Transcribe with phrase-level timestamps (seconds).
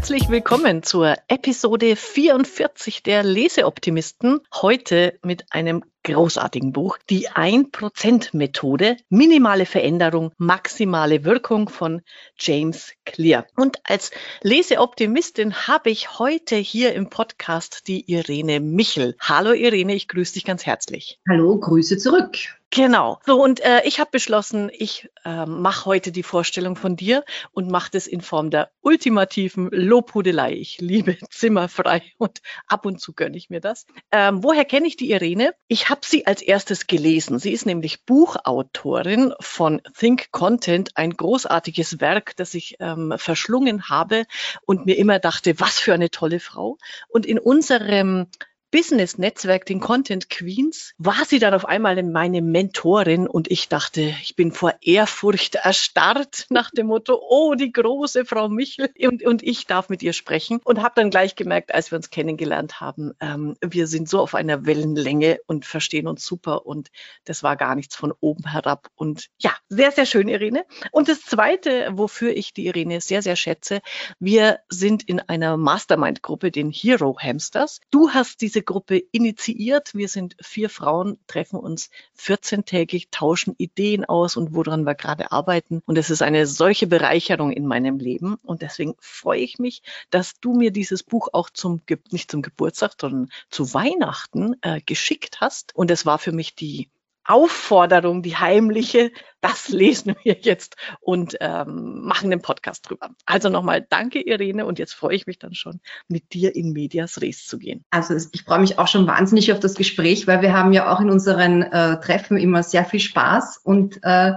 [0.00, 4.40] Herzlich willkommen zur Episode 44 der Leseoptimisten.
[4.50, 12.00] Heute mit einem großartigen Buch, die 1%-Methode, minimale Veränderung, maximale Wirkung von
[12.38, 13.46] James Clear.
[13.56, 14.10] Und als
[14.40, 19.16] Leseoptimistin habe ich heute hier im Podcast die Irene Michel.
[19.20, 21.20] Hallo Irene, ich grüße dich ganz herzlich.
[21.28, 22.38] Hallo, Grüße zurück.
[22.72, 23.18] Genau.
[23.26, 27.68] So, und äh, ich habe beschlossen, ich äh, mache heute die Vorstellung von dir und
[27.68, 30.52] mache das in Form der ultimativen Lobhudelei.
[30.52, 33.86] Ich liebe Zimmerfrei und ab und zu gönne ich mir das.
[34.12, 35.52] Ähm, woher kenne ich die Irene?
[35.66, 37.40] Ich habe sie als erstes gelesen.
[37.40, 44.26] Sie ist nämlich Buchautorin von Think Content, ein großartiges Werk, das ich ähm, verschlungen habe
[44.64, 46.78] und mir immer dachte, was für eine tolle Frau.
[47.08, 48.28] Und in unserem
[48.70, 54.36] Business-Netzwerk, den Content Queens, war sie dann auf einmal meine Mentorin und ich dachte, ich
[54.36, 59.66] bin vor Ehrfurcht erstarrt nach dem Motto, oh, die große Frau Michel und, und ich
[59.66, 63.56] darf mit ihr sprechen und habe dann gleich gemerkt, als wir uns kennengelernt haben, ähm,
[63.60, 66.90] wir sind so auf einer Wellenlänge und verstehen uns super und
[67.24, 70.64] das war gar nichts von oben herab und ja, sehr, sehr schön, Irene.
[70.92, 73.80] Und das Zweite, wofür ich die Irene sehr, sehr schätze,
[74.18, 77.80] wir sind in einer Mastermind-Gruppe, den Hero Hamsters.
[77.90, 79.94] Du hast diese diese Gruppe initiiert.
[79.94, 85.80] Wir sind vier Frauen, treffen uns 14-tägig, tauschen Ideen aus und woran wir gerade arbeiten.
[85.86, 88.36] Und es ist eine solche Bereicherung in meinem Leben.
[88.44, 92.92] Und deswegen freue ich mich, dass du mir dieses Buch auch zum, nicht zum Geburtstag,
[93.00, 95.74] sondern zu Weihnachten äh, geschickt hast.
[95.74, 96.90] Und es war für mich die
[97.30, 103.10] Aufforderung, die heimliche, das lesen wir jetzt und ähm, machen den Podcast drüber.
[103.24, 107.20] Also nochmal danke, Irene, und jetzt freue ich mich dann schon, mit dir in Medias
[107.20, 107.84] Res zu gehen.
[107.90, 111.00] Also ich freue mich auch schon wahnsinnig auf das Gespräch, weil wir haben ja auch
[111.00, 114.32] in unseren äh, Treffen immer sehr viel Spaß und äh,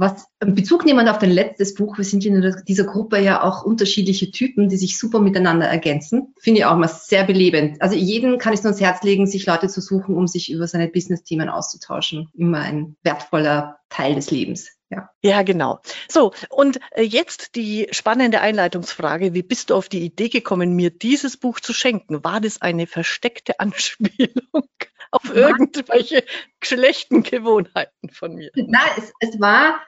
[0.00, 4.30] was Bezug nehmend auf dein letztes Buch, wir sind in dieser Gruppe ja auch unterschiedliche
[4.30, 6.34] Typen, die sich super miteinander ergänzen.
[6.40, 7.82] Finde ich auch mal sehr belebend.
[7.82, 10.66] Also jeden kann ich nur ans Herz legen, sich Leute zu suchen, um sich über
[10.66, 12.30] seine Business-Themen auszutauschen.
[12.32, 14.70] Immer ein wertvoller Teil des Lebens.
[14.88, 15.10] Ja.
[15.22, 15.80] ja, genau.
[16.08, 19.34] So, und äh, jetzt die spannende Einleitungsfrage.
[19.34, 22.24] Wie bist du auf die Idee gekommen, mir dieses Buch zu schenken?
[22.24, 24.64] War das eine versteckte Anspielung
[25.12, 26.24] auf irgendwelche
[26.60, 28.50] schlechten Gewohnheiten von mir?
[28.54, 29.80] Nein, es, es war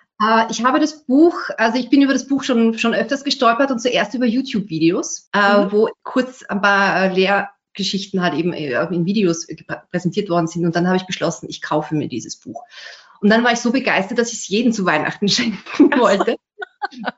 [0.51, 3.81] ich habe das Buch, also ich bin über das Buch schon, schon öfters gestolpert und
[3.81, 5.73] zuerst über YouTube-Videos, äh, mhm.
[5.73, 9.47] wo kurz ein paar äh, Lehrgeschichten halt eben in Videos
[9.91, 10.65] präsentiert worden sind.
[10.65, 12.63] Und dann habe ich beschlossen, ich kaufe mir dieses Buch.
[13.21, 16.37] Und dann war ich so begeistert, dass ich es jedem zu Weihnachten schenken wollte.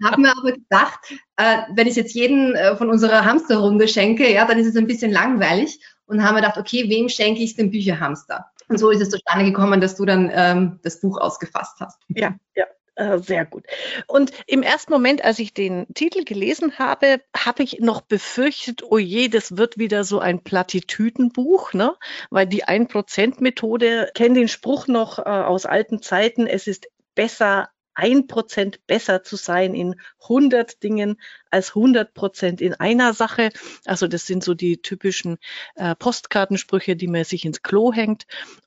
[0.04, 1.00] Habe mir aber gedacht,
[1.36, 4.86] äh, wenn ich jetzt jeden äh, von unserer Hamsterrunde schenke, ja, dann ist es ein
[4.86, 5.80] bisschen langweilig.
[6.06, 8.46] Und haben wir gedacht, okay, wem schenke ich den Bücherhamster?
[8.68, 11.98] Und so ist es zustande gekommen, dass du dann ähm, das Buch ausgefasst hast.
[12.08, 12.64] Ja, ja.
[12.96, 13.64] Äh, sehr gut.
[14.06, 18.98] Und im ersten Moment, als ich den Titel gelesen habe, habe ich noch befürchtet, oh
[18.98, 21.96] je, das wird wieder so ein Plattitüdenbuch, ne?
[22.30, 28.26] Weil die 1%-Methode kennt den Spruch noch äh, aus alten Zeiten, es ist besser ein
[28.26, 33.50] Prozent besser zu sein in 100 Dingen als 100 Prozent in einer Sache.
[33.84, 35.38] Also das sind so die typischen
[35.76, 38.26] äh, Postkartensprüche, die man sich ins Klo hängt.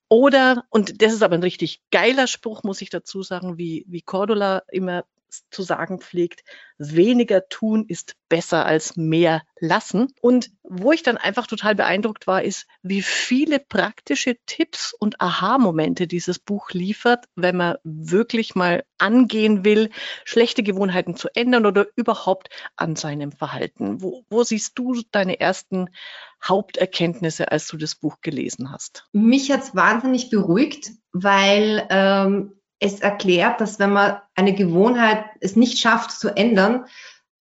[0.10, 4.02] Oder, und das ist aber ein richtig geiler Spruch, muss ich dazu sagen, wie, wie
[4.02, 5.04] Cordula immer
[5.52, 6.44] zu sagen pflegt,
[6.78, 10.14] weniger tun ist besser als mehr lassen.
[10.22, 16.08] Und wo ich dann einfach total beeindruckt war, ist, wie viele praktische Tipps und Aha-Momente
[16.08, 19.90] dieses Buch liefert, wenn man wirklich mal angehen will,
[20.24, 24.02] schlechte Gewohnheiten zu ändern oder überhaupt an seinem Verhalten.
[24.02, 25.90] Wo, wo siehst du deine ersten
[26.44, 29.08] Haupterkenntnisse, als du das Buch gelesen hast?
[29.12, 35.56] Mich hat es wahnsinnig beruhigt, weil ähm, es erklärt, dass wenn man eine Gewohnheit es
[35.56, 36.86] nicht schafft zu ändern,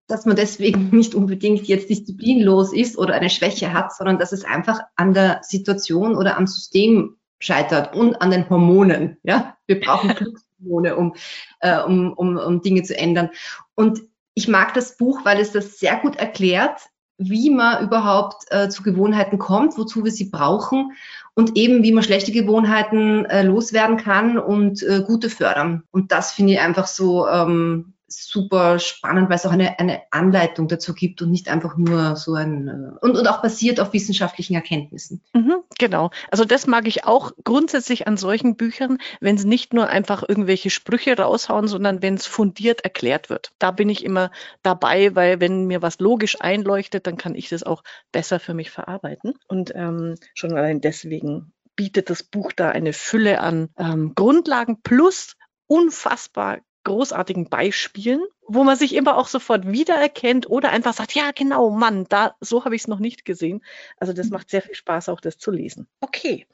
[0.07, 4.45] dass man deswegen nicht unbedingt jetzt disziplinlos ist oder eine Schwäche hat, sondern dass es
[4.45, 9.19] einfach an der Situation oder am System scheitert und an den Hormonen.
[9.23, 11.15] Ja, wir brauchen Glückshormone, um,
[11.61, 13.31] äh, um, um, um Dinge zu ändern.
[13.75, 14.03] Und
[14.35, 16.81] ich mag das Buch, weil es das sehr gut erklärt,
[17.19, 20.93] wie man überhaupt äh, zu Gewohnheiten kommt, wozu wir sie brauchen
[21.35, 25.85] und eben wie man schlechte Gewohnheiten äh, loswerden kann und äh, gute fördern.
[25.91, 30.69] Und das finde ich einfach so ähm, super spannend, weil es auch eine, eine Anleitung
[30.69, 34.55] dazu gibt und nicht einfach nur so ein äh, und, und auch basiert auf wissenschaftlichen
[34.55, 35.23] Erkenntnissen.
[35.33, 36.11] Mhm, genau.
[36.31, 40.71] Also das mag ich auch grundsätzlich an solchen Büchern, wenn sie nicht nur einfach irgendwelche
[40.71, 43.53] Sprüche raushauen, sondern wenn es fundiert erklärt wird.
[43.59, 44.31] Da bin ich immer
[44.63, 47.83] dabei, weil wenn mir was logisch einleuchtet, dann kann ich das auch
[48.13, 49.35] besser für mich verarbeiten.
[49.49, 55.37] Und ähm, schon allein deswegen bietet das Buch da eine Fülle an ähm, Grundlagen plus
[55.67, 61.71] unfassbar großartigen Beispielen, wo man sich immer auch sofort wiedererkennt oder einfach sagt, ja genau,
[61.71, 63.65] Mann, da so habe ich es noch nicht gesehen.
[63.99, 65.89] Also das macht sehr viel Spaß, auch das zu lesen.
[66.01, 66.47] Okay,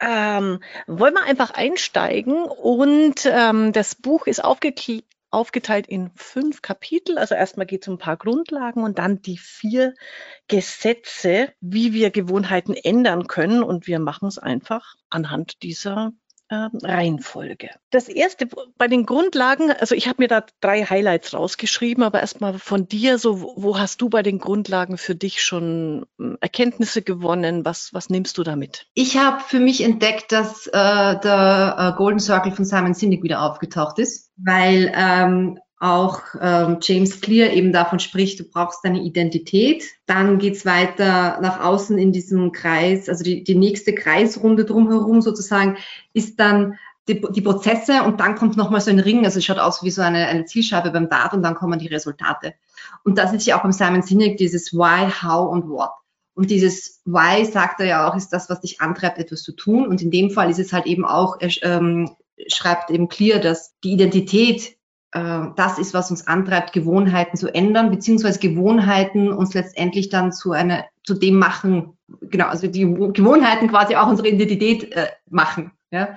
[0.00, 7.18] ähm, wollen wir einfach einsteigen und ähm, das Buch ist aufgeklärt aufgeteilt in fünf Kapitel.
[7.18, 9.94] Also erstmal geht es um ein paar Grundlagen und dann die vier
[10.46, 13.62] Gesetze, wie wir Gewohnheiten ändern können.
[13.62, 16.12] Und wir machen es einfach anhand dieser
[16.52, 17.70] äh, Reihenfolge.
[17.90, 18.46] Das erste
[18.76, 23.16] bei den Grundlagen, also ich habe mir da drei Highlights rausgeschrieben, aber erstmal von dir,
[23.16, 27.64] so wo hast du bei den Grundlagen für dich schon hm, Erkenntnisse gewonnen?
[27.64, 28.86] Was, was nimmst du damit?
[28.92, 33.40] Ich habe für mich entdeckt, dass äh, der äh, Golden Circle von Simon Sinek wieder
[33.40, 39.82] aufgetaucht ist, weil ähm, auch ähm, James Clear eben davon spricht, du brauchst deine Identität.
[40.06, 45.76] Dann geht's weiter nach außen in diesem Kreis, also die, die nächste Kreisrunde drumherum sozusagen,
[46.12, 49.58] ist dann die, die Prozesse und dann kommt nochmal so ein Ring, also es schaut
[49.58, 52.54] aus wie so eine, eine Zielscheibe beim Dart und dann kommen die Resultate.
[53.02, 55.90] Und das ist ja auch beim Simon Sinek dieses Why, How und What.
[56.34, 59.88] Und dieses Why, sagt er ja auch, ist das, was dich antreibt, etwas zu tun.
[59.88, 62.12] Und in dem Fall ist es halt eben auch, er ähm,
[62.46, 64.76] schreibt eben clear, dass die Identität
[65.12, 70.86] das ist, was uns antreibt, Gewohnheiten zu ändern, beziehungsweise Gewohnheiten uns letztendlich dann zu einer,
[71.04, 75.72] zu dem machen, genau, also die Gewohnheiten quasi auch unsere Identität äh, machen.
[75.90, 76.16] Ja.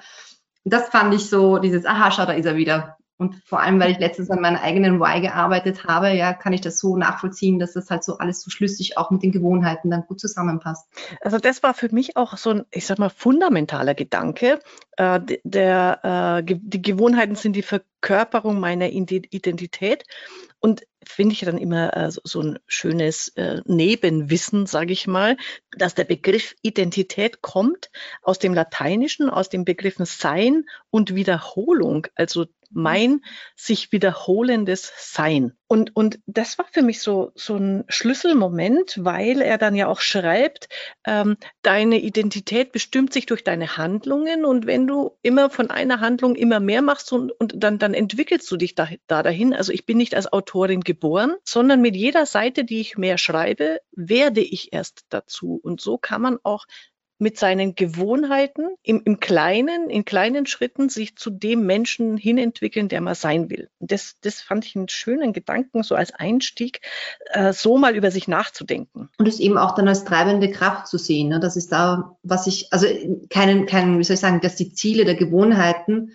[0.63, 2.97] Das fand ich so, dieses, aha, schau, da ist er wieder.
[3.17, 6.59] Und vor allem, weil ich letztens an meinem eigenen Why gearbeitet habe, ja, kann ich
[6.59, 10.05] das so nachvollziehen, dass das halt so alles so schlüssig auch mit den Gewohnheiten dann
[10.05, 10.85] gut zusammenpasst.
[11.21, 14.59] Also das war für mich auch so ein, ich sag mal, fundamentaler Gedanke.
[14.97, 20.03] Äh, der, äh, die Gewohnheiten sind die Verkörperung meiner Identität.
[20.59, 25.37] Und finde ich dann immer äh, so, so, ein schönes äh, Nebenwissen, sage ich mal,
[25.77, 27.91] dass der Begriff Identität kommt
[28.23, 32.07] aus dem Lateinischen, aus den Begriffen Sein und Wiederholung.
[32.15, 33.21] Also mein
[33.55, 35.53] sich wiederholendes Sein.
[35.67, 40.01] Und, und das war für mich so, so ein Schlüsselmoment, weil er dann ja auch
[40.01, 40.69] schreibt,
[41.07, 46.35] ähm, deine Identität bestimmt sich durch deine Handlungen und wenn du immer von einer Handlung
[46.35, 49.53] immer mehr machst und, und dann, dann entwickelst du dich da, da dahin.
[49.53, 53.79] Also ich bin nicht als Autorin geboren, sondern mit jeder Seite, die ich mehr schreibe,
[53.91, 55.59] werde ich erst dazu.
[55.63, 56.65] Und so kann man auch
[57.17, 62.99] mit seinen Gewohnheiten im, im Kleinen, in kleinen Schritten sich zu dem Menschen hinentwickeln, der
[63.01, 63.69] man sein will.
[63.79, 66.81] Und das, das fand ich einen schönen Gedanken, so als Einstieg,
[67.31, 69.09] äh, so mal über sich nachzudenken.
[69.17, 71.29] Und es eben auch dann als treibende Kraft zu sehen.
[71.29, 71.39] Ne?
[71.39, 72.87] Das ist da, was ich, also
[73.29, 76.11] keinen, keinen, wie soll ich sagen, dass die Ziele der Gewohnheiten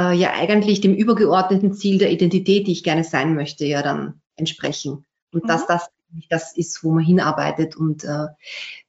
[0.00, 4.22] äh, ja eigentlich dem übergeordneten Ziel der Identität, die ich gerne sein möchte, ja dann
[4.36, 5.04] entsprechen.
[5.30, 5.48] Und mhm.
[5.48, 5.88] dass das
[6.28, 8.26] das ist, wo man hinarbeitet und äh,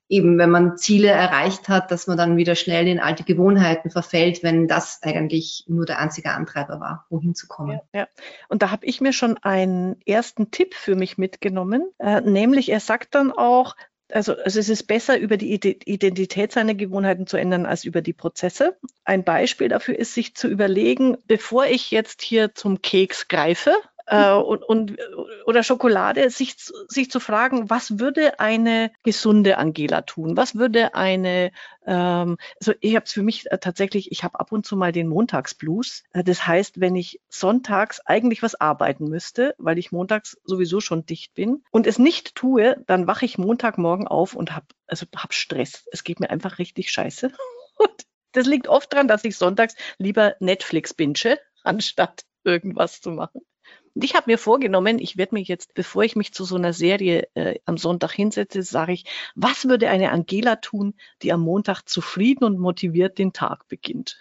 [0.09, 4.43] eben, wenn man Ziele erreicht hat, dass man dann wieder schnell in alte Gewohnheiten verfällt,
[4.43, 7.79] wenn das eigentlich nur der einzige Antreiber war, wohin zu kommen.
[7.93, 8.07] Ja, ja.
[8.49, 12.79] Und da habe ich mir schon einen ersten Tipp für mich mitgenommen, äh, nämlich er
[12.79, 13.75] sagt dann auch,
[14.11, 18.13] also, also es ist besser, über die Identität seiner Gewohnheiten zu ändern, als über die
[18.13, 18.77] Prozesse.
[19.05, 23.73] Ein Beispiel dafür ist, sich zu überlegen, bevor ich jetzt hier zum Keks greife,
[24.05, 24.97] äh, und, und,
[25.45, 26.55] oder Schokolade, sich,
[26.87, 30.35] sich zu fragen, was würde eine gesunde Angela tun?
[30.35, 31.51] Was würde eine,
[31.85, 34.91] ähm, also ich habe es für mich äh, tatsächlich, ich habe ab und zu mal
[34.91, 36.03] den Montagsblues.
[36.11, 41.05] Äh, das heißt, wenn ich sonntags eigentlich was arbeiten müsste, weil ich montags sowieso schon
[41.05, 45.33] dicht bin und es nicht tue, dann wache ich Montagmorgen auf und habe also hab
[45.33, 45.87] Stress.
[45.91, 47.31] Es geht mir einfach richtig scheiße.
[47.77, 53.41] Und das liegt oft daran, dass ich sonntags lieber Netflix binge, anstatt irgendwas zu machen.
[53.95, 56.73] Und ich habe mir vorgenommen, ich werde mich jetzt, bevor ich mich zu so einer
[56.73, 61.83] Serie äh, am Sonntag hinsetze, sage ich, was würde eine Angela tun, die am Montag
[61.83, 64.17] zufrieden und motiviert den Tag beginnt?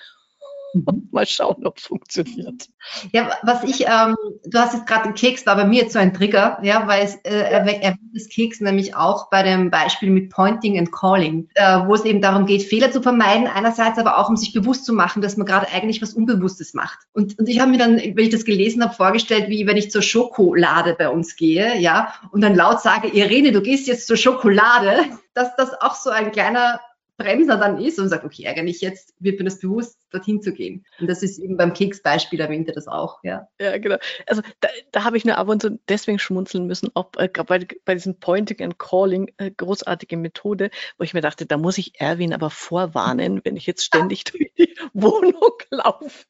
[1.11, 2.69] Mal schauen, ob funktioniert.
[3.13, 5.99] Ja, was ich, ähm, du hast jetzt gerade den Keks, war bei mir jetzt so
[5.99, 10.31] ein Trigger, ja, weil es äh, erwähnt das Keks nämlich auch bei dem Beispiel mit
[10.31, 14.29] Pointing and Calling, äh, wo es eben darum geht, Fehler zu vermeiden, einerseits aber auch,
[14.29, 16.99] um sich bewusst zu machen, dass man gerade eigentlich was Unbewusstes macht.
[17.13, 19.91] Und, und ich habe mir dann, wenn ich das gelesen habe, vorgestellt, wie wenn ich
[19.91, 24.17] zur Schokolade bei uns gehe, ja, und dann laut sage, Irene, du gehst jetzt zur
[24.17, 26.81] Schokolade, dass das auch so ein kleiner
[27.17, 30.85] Bremser dann ist und sagt, okay, eigentlich jetzt wird mir das bewusst, dorthin zu gehen.
[30.99, 33.49] Und das ist eben beim Keksbeispiel erwähnt er das auch, ja.
[33.61, 33.97] Ja, genau.
[34.27, 37.67] Also da, da habe ich nur ab und zu deswegen schmunzeln müssen, auch äh, bei,
[37.85, 42.01] bei diesem Pointing and Calling, äh, großartige Methode, wo ich mir dachte, da muss ich
[42.01, 46.27] Erwin aber vorwarnen, wenn ich jetzt ständig durch die Wohnung laufe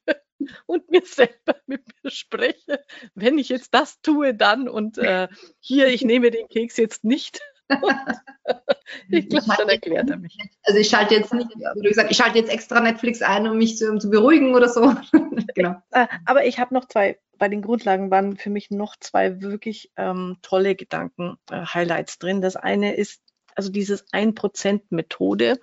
[0.67, 2.85] und mir selber mit mir spreche,
[3.15, 5.29] wenn ich jetzt das tue, dann und äh,
[5.61, 7.41] hier, ich nehme den Keks jetzt nicht
[9.09, 10.37] ich glaube, dann erklärt er mich.
[10.65, 13.77] Also ich schalte jetzt nicht, wie gesagt, ich schalte jetzt extra Netflix ein, um mich
[13.79, 14.95] zu, um zu beruhigen oder so.
[15.55, 15.77] genau.
[15.91, 19.91] Äh, aber ich habe noch zwei bei den Grundlagen waren für mich noch zwei wirklich
[19.97, 22.41] ähm, tolle Gedanken, äh, Highlights drin.
[22.41, 23.21] Das eine ist
[23.57, 25.59] also dieses 1%-Methode,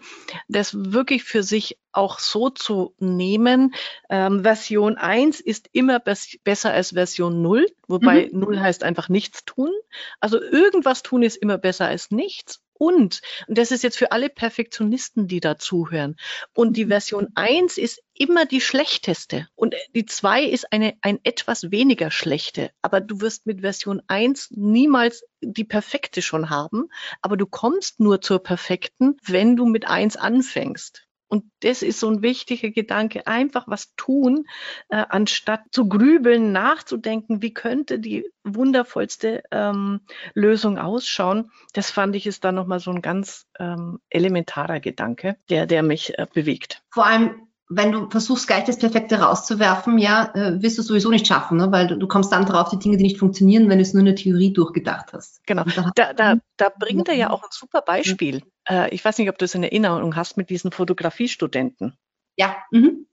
[0.47, 3.73] das wirklich für sich auch so zu nehmen.
[4.09, 8.39] Ähm, Version 1 ist immer bes besser als Version 0, wobei mhm.
[8.39, 9.71] 0 heißt einfach nichts tun.
[10.19, 12.61] Also irgendwas tun ist immer besser als nichts.
[12.79, 16.15] Und, und das ist jetzt für alle Perfektionisten, die da zuhören.
[16.55, 16.89] Und die mhm.
[16.89, 19.47] Version 1 ist immer die schlechteste.
[19.55, 22.71] Und die 2 ist eine, ein etwas weniger schlechte.
[22.81, 26.87] Aber du wirst mit Version 1 niemals die perfekte schon haben.
[27.21, 31.08] Aber du kommst nur zur perfekten, wenn du mit 1 anfängst.
[31.29, 33.27] Und das ist so ein wichtiger Gedanke.
[33.27, 34.45] Einfach was tun,
[34.89, 40.01] äh, anstatt zu grübeln, nachzudenken, wie könnte die wundervollste ähm,
[40.33, 41.51] Lösung ausschauen.
[41.73, 46.17] Das fand ich ist dann nochmal so ein ganz ähm, elementarer Gedanke, der, der mich
[46.17, 46.81] äh, bewegt.
[46.89, 51.11] Vor allem wenn du versuchst, gleich das Perfekte rauszuwerfen, ja, äh, wirst du es sowieso
[51.11, 51.71] nicht schaffen, ne?
[51.71, 53.99] weil du, du, kommst dann drauf, die Dinge, die nicht funktionieren, wenn du es nur
[53.99, 55.45] in der Theorie durchgedacht hast.
[55.45, 55.63] Genau.
[55.93, 58.41] Da, da, da bringt er ja auch ein super Beispiel.
[58.69, 61.97] Äh, ich weiß nicht, ob du es in Erinnerung hast mit diesen Fotografiestudenten.
[62.37, 62.55] Ja.
[62.71, 63.07] Mhm.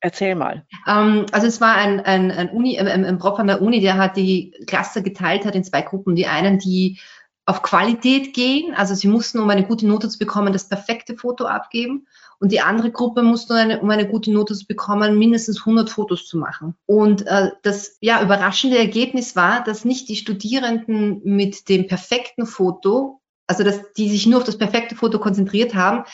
[0.00, 0.66] Erzähl mal.
[0.86, 3.98] Ähm, also es war ein, ein, ein Uni, ein, ein Prof an der Uni, der
[3.98, 6.14] hat die Klasse geteilt hat in zwei Gruppen.
[6.14, 6.98] Die einen, die
[7.44, 11.46] auf Qualität gehen, also sie mussten, um eine gute Note zu bekommen, das perfekte Foto
[11.46, 12.06] abgeben
[12.38, 16.26] und die andere Gruppe musste, eine, um eine gute Note zu bekommen, mindestens 100 Fotos
[16.26, 16.76] zu machen.
[16.86, 23.19] Und äh, das ja, überraschende Ergebnis war, dass nicht die Studierenden mit dem perfekten Foto,
[23.50, 26.04] also dass die sich nur auf das perfekte Foto konzentriert haben,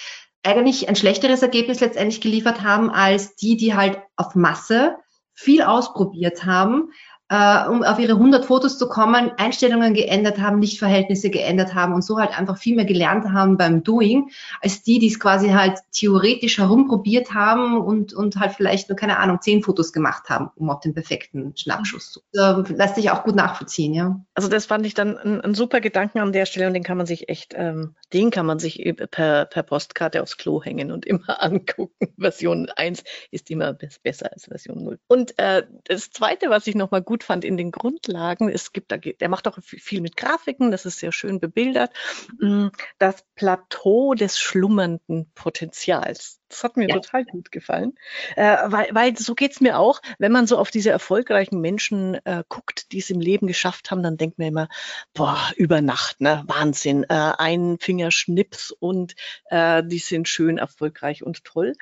[0.42, 4.96] eigentlich ein schlechteres Ergebnis letztendlich geliefert haben als die, die halt auf Masse
[5.34, 6.92] viel ausprobiert haben,
[7.28, 12.02] äh, um auf ihre 100 Fotos zu kommen, Einstellungen geändert haben, Lichtverhältnisse geändert haben und
[12.02, 14.30] so halt einfach viel mehr gelernt haben beim Doing,
[14.60, 19.18] als die, die es quasi halt theoretisch herumprobiert haben und, und halt vielleicht nur, keine
[19.18, 22.20] Ahnung, zehn Fotos gemacht haben, um auf den perfekten Schnappschuss zu.
[22.32, 24.20] Äh, lässt sich auch gut nachvollziehen, ja.
[24.34, 26.96] Also das fand ich dann ein, ein super Gedanken an der Stelle und den kann
[26.96, 31.04] man sich echt, ähm, den kann man sich per, per Postkarte aufs Klo hängen und
[31.06, 32.14] immer angucken.
[32.18, 34.98] Version 1 ist immer besser als Version 0.
[35.08, 38.92] Und äh, das Zweite, was ich nochmal gut gut fand in den Grundlagen, es gibt,
[38.92, 41.90] der macht auch viel mit Grafiken, das ist sehr schön bebildert,
[42.38, 42.66] mm,
[42.98, 46.42] das Plateau des schlummernden Potenzials.
[46.50, 46.96] Das hat mir ja.
[46.96, 47.94] total gut gefallen,
[48.36, 52.44] äh, weil, weil so geht's mir auch, wenn man so auf diese erfolgreichen Menschen äh,
[52.50, 54.68] guckt, die es im Leben geschafft haben, dann denkt man immer,
[55.14, 59.14] boah, über Nacht, ne, Wahnsinn, äh, ein Fingerschnips und
[59.46, 61.72] äh, die sind schön erfolgreich und toll.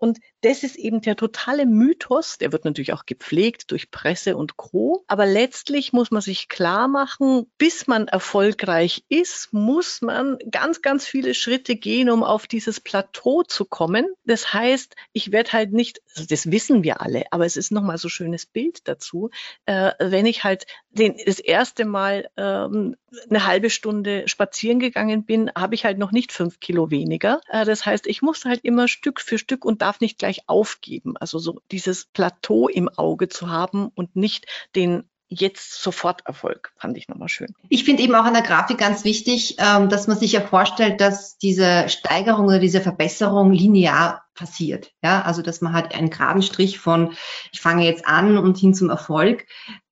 [0.00, 2.38] Und das ist eben der totale Mythos.
[2.38, 5.04] Der wird natürlich auch gepflegt durch Presse und Co.
[5.06, 11.06] Aber letztlich muss man sich klar machen, bis man erfolgreich ist, muss man ganz, ganz
[11.06, 14.06] viele Schritte gehen, um auf dieses Plateau zu kommen.
[14.24, 17.98] Das heißt, ich werde halt nicht, also das wissen wir alle, aber es ist nochmal
[17.98, 19.30] so schönes Bild dazu,
[19.66, 22.96] äh, wenn ich halt den, das erste Mal ähm,
[23.28, 27.40] eine halbe Stunde spazieren gegangen bin, habe ich halt noch nicht fünf Kilo weniger.
[27.48, 31.16] Äh, das heißt, ich muss halt immer Stück für Stück und darf nicht gleich aufgeben.
[31.16, 36.98] Also so dieses Plateau im Auge zu haben und nicht den jetzt sofort Erfolg, fand
[36.98, 37.54] ich nochmal schön.
[37.68, 41.00] Ich finde eben auch an der Grafik ganz wichtig, ähm, dass man sich ja vorstellt,
[41.00, 44.92] dass diese Steigerung oder diese Verbesserung linear passiert.
[45.02, 47.12] Ja, also dass man halt einen geraden Strich von
[47.52, 49.46] ich fange jetzt an und hin zum Erfolg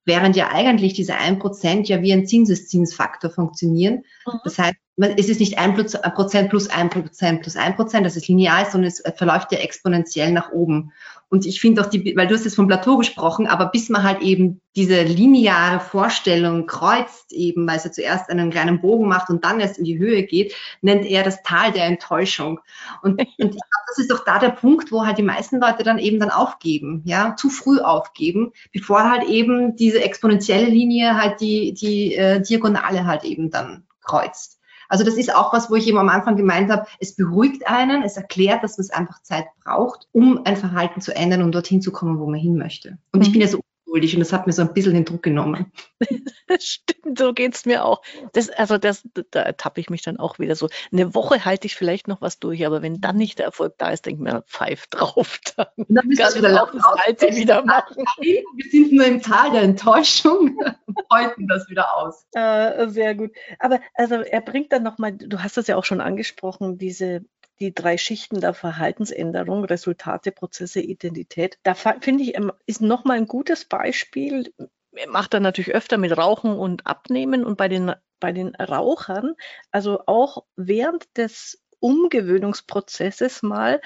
[0.06, 4.04] während ja eigentlich diese 1% ja wie ein Zinseszinsfaktor funktionieren.
[4.26, 4.40] Mhm.
[4.42, 8.88] Das heißt, es ist nicht 1 Prozent plus 1% plus 1%, das ist linear, sondern
[8.88, 10.92] es verläuft ja exponentiell nach oben.
[11.30, 14.02] Und ich finde auch die, weil du hast jetzt vom Plateau gesprochen, aber bis man
[14.02, 19.28] halt eben diese lineare Vorstellung kreuzt eben, weil es ja zuerst einen kleinen Bogen macht
[19.28, 22.60] und dann erst in die Höhe geht, nennt er das Tal der Enttäuschung.
[23.02, 25.82] Und, und ich glaube, das ist doch da der Punkt, wo halt die meisten Leute
[25.82, 31.40] dann eben dann aufgeben, ja, zu früh aufgeben, bevor halt eben diese exponentielle Linie halt
[31.40, 34.57] die, die äh, Diagonale halt eben dann kreuzt.
[34.88, 38.02] Also das ist auch was, wo ich eben am Anfang gemeint habe, es beruhigt einen,
[38.02, 41.82] es erklärt, dass man es einfach Zeit braucht, um ein Verhalten zu ändern und dorthin
[41.82, 42.98] zu kommen, wo man hin möchte.
[43.12, 45.22] Und ich bin ja so ungeduldig und das hat mir so ein bisschen den Druck
[45.22, 45.72] genommen.
[46.60, 48.02] Stimmt, so geht's mir auch.
[48.32, 50.68] Das, also das, da ertappe ich mich dann auch wieder so.
[50.92, 53.90] Eine Woche halte ich vielleicht noch was durch, aber wenn dann nicht der Erfolg da
[53.90, 55.40] ist, denke ich mir, pfeif drauf.
[55.56, 58.04] Dann, dann müssen wir wieder das Alte wieder machen.
[58.20, 62.26] Wir sind nur im Tal der Enttäuschung und häuten das wieder aus.
[62.32, 63.32] Äh, sehr gut.
[63.58, 67.24] Aber also er bringt dann nochmal, du hast das ja auch schon angesprochen, diese
[67.60, 71.58] die drei Schichten der Verhaltensänderung, Resultate, Prozesse, Identität.
[71.62, 74.52] Da finde ich, ähm, ist nochmal ein gutes Beispiel.
[75.08, 79.34] Macht er natürlich öfter mit Rauchen und Abnehmen und bei den, bei den Rauchern,
[79.70, 83.80] also auch während des Umgewöhnungsprozesses mal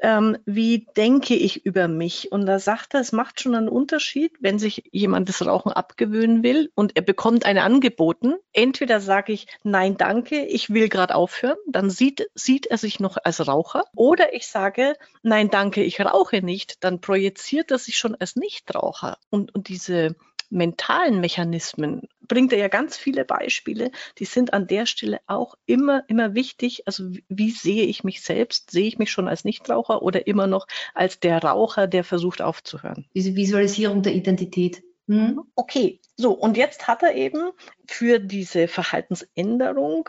[0.00, 2.32] ähm, wie denke ich über mich?
[2.32, 6.42] Und da sagt er, es macht schon einen Unterschied, wenn sich jemand das Rauchen abgewöhnen
[6.42, 8.34] will und er bekommt eine angeboten.
[8.52, 13.16] Entweder sage ich, nein, danke, ich will gerade aufhören, dann sieht, sieht er sich noch
[13.22, 13.84] als Raucher.
[13.94, 19.18] Oder ich sage, nein, danke, ich rauche nicht, dann projiziert er sich schon als Nichtraucher.
[19.30, 20.16] Und, und diese
[20.52, 26.02] mentalen Mechanismen bringt er ja ganz viele Beispiele, die sind an der Stelle auch immer,
[26.08, 26.84] immer wichtig.
[26.86, 28.70] Also wie sehe ich mich selbst?
[28.70, 33.04] Sehe ich mich schon als Nichtraucher oder immer noch als der Raucher, der versucht aufzuhören?
[33.14, 34.82] Diese Visualisierung der Identität.
[35.08, 35.42] Hm?
[35.56, 37.50] Okay, so und jetzt hat er eben
[37.86, 40.08] für diese Verhaltensänderung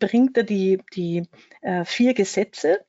[0.00, 1.28] bringt er die, die
[1.60, 2.80] äh, vier Gesetze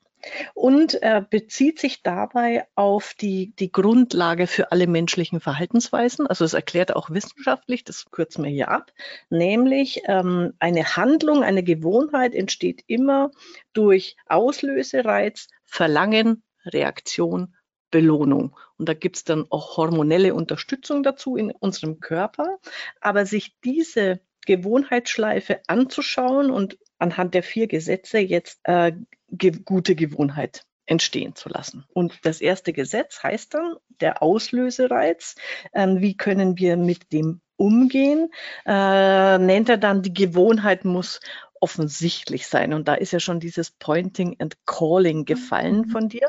[0.53, 6.27] und er bezieht sich dabei auf die, die Grundlage für alle menschlichen Verhaltensweisen.
[6.27, 8.91] Also es erklärt auch wissenschaftlich, das kürzen wir hier ab,
[9.29, 13.31] nämlich ähm, eine Handlung, eine Gewohnheit entsteht immer
[13.73, 17.55] durch Auslösereiz, Verlangen, Reaktion,
[17.91, 18.55] Belohnung.
[18.77, 22.57] Und da gibt es dann auch hormonelle Unterstützung dazu in unserem Körper.
[23.01, 28.93] Aber sich diese Gewohnheitsschleife anzuschauen und anhand der vier Gesetze jetzt äh,
[29.37, 31.85] ge gute Gewohnheit entstehen zu lassen.
[31.93, 35.35] Und das erste Gesetz heißt dann der Auslösereiz.
[35.73, 38.29] Ähm, wie können wir mit dem umgehen?
[38.65, 41.19] Äh, nennt er dann, die Gewohnheit muss
[41.63, 42.73] offensichtlich sein.
[42.73, 45.89] Und da ist ja schon dieses Pointing and Calling gefallen mhm.
[45.91, 46.27] von dir.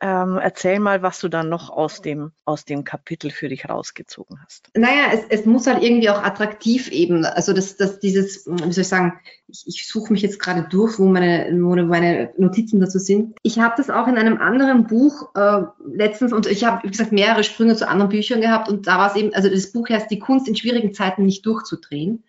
[0.00, 4.40] Ähm, erzähl mal, was du dann noch aus dem, aus dem Kapitel für dich rausgezogen
[4.42, 4.70] hast.
[4.74, 8.80] Naja, es, es muss halt irgendwie auch attraktiv eben, also das, das dieses, wie soll
[8.80, 12.98] ich sagen, ich, ich suche mich jetzt gerade durch, wo meine, wo meine Notizen dazu
[12.98, 13.36] sind.
[13.42, 17.12] Ich habe das auch in einem anderen Buch äh, letztens und ich habe, wie gesagt,
[17.12, 20.10] mehrere Sprünge zu anderen Büchern gehabt und da war es eben, also das Buch heißt
[20.10, 22.24] Die Kunst in schwierigen Zeiten nicht durchzudrehen.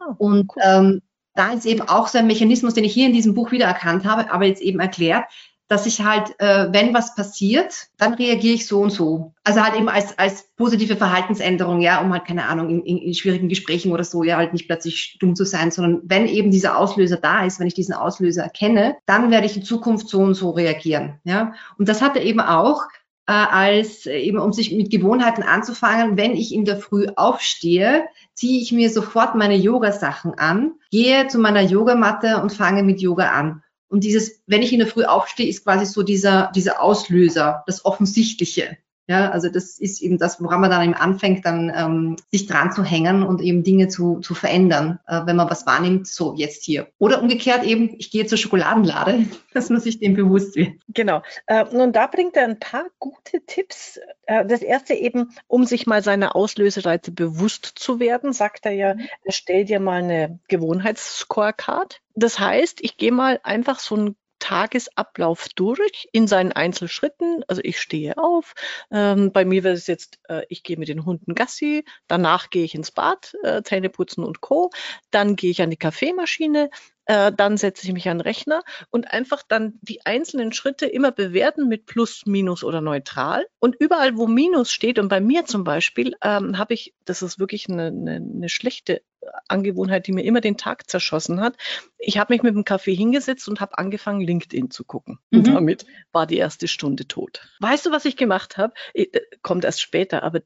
[0.00, 0.62] Oh, und cool.
[0.64, 1.02] ähm,
[1.34, 4.32] da ist eben auch so ein Mechanismus, den ich hier in diesem Buch wiedererkannt habe,
[4.32, 5.24] aber jetzt eben erklärt,
[5.68, 9.32] dass ich halt, äh, wenn was passiert, dann reagiere ich so und so.
[9.44, 13.14] Also halt eben als, als positive Verhaltensänderung, ja, um halt, keine Ahnung, in, in, in
[13.14, 16.78] schwierigen Gesprächen oder so, ja, halt nicht plötzlich dumm zu sein, sondern wenn eben dieser
[16.78, 20.34] Auslöser da ist, wenn ich diesen Auslöser erkenne, dann werde ich in Zukunft so und
[20.34, 21.54] so reagieren, ja.
[21.78, 22.82] Und das hat er eben auch
[23.26, 28.04] äh, als äh, eben um sich mit Gewohnheiten anzufangen, wenn ich in der Früh aufstehe,
[28.34, 33.30] ziehe ich mir sofort meine Yoga-Sachen an, gehe zu meiner Yogamatte und fange mit Yoga
[33.30, 33.62] an.
[33.88, 37.84] Und dieses, wenn ich in der Früh aufstehe, ist quasi so dieser, dieser Auslöser, das
[37.84, 38.76] Offensichtliche.
[39.06, 42.72] Ja, also das ist eben das, woran man dann eben anfängt, dann ähm, sich dran
[42.72, 46.64] zu hängen und eben Dinge zu, zu verändern, äh, wenn man was wahrnimmt, so jetzt
[46.64, 46.88] hier.
[46.98, 50.72] Oder umgekehrt eben, ich gehe zur Schokoladenlade, dass man sich dem bewusst wird.
[50.88, 51.22] Genau.
[51.46, 54.00] Äh, nun, da bringt er ein paar gute Tipps.
[54.24, 58.94] Äh, das erste eben, um sich mal seine Auslösereize bewusst zu werden, sagt er ja,
[58.94, 59.06] mhm.
[59.24, 62.00] erstell dir mal eine Gewohnheitsscorecard.
[62.14, 67.42] Das heißt, ich gehe mal einfach so ein Tagesablauf durch in seinen Einzelschritten.
[67.48, 68.52] Also ich stehe auf.
[68.90, 72.62] Ähm, bei mir wäre es jetzt, äh, ich gehe mit den Hunden Gassi, danach gehe
[72.62, 74.70] ich ins Bad, äh, Zähne putzen und Co.
[75.10, 76.68] Dann gehe ich an die Kaffeemaschine,
[77.06, 81.10] äh, dann setze ich mich an den Rechner und einfach dann die einzelnen Schritte immer
[81.10, 83.46] bewerten mit Plus, Minus oder Neutral.
[83.60, 87.38] Und überall, wo Minus steht, und bei mir zum Beispiel, ähm, habe ich, das ist
[87.38, 89.00] wirklich eine, eine, eine schlechte
[89.48, 91.56] Angewohnheit, die mir immer den Tag zerschossen hat.
[91.98, 95.18] Ich habe mich mit dem Kaffee hingesetzt und habe angefangen, LinkedIn zu gucken.
[95.30, 95.38] Mhm.
[95.38, 97.48] Und damit war die erste Stunde tot.
[97.60, 98.74] Weißt du, was ich gemacht habe?
[98.94, 99.06] Äh,
[99.42, 100.40] kommt erst später, aber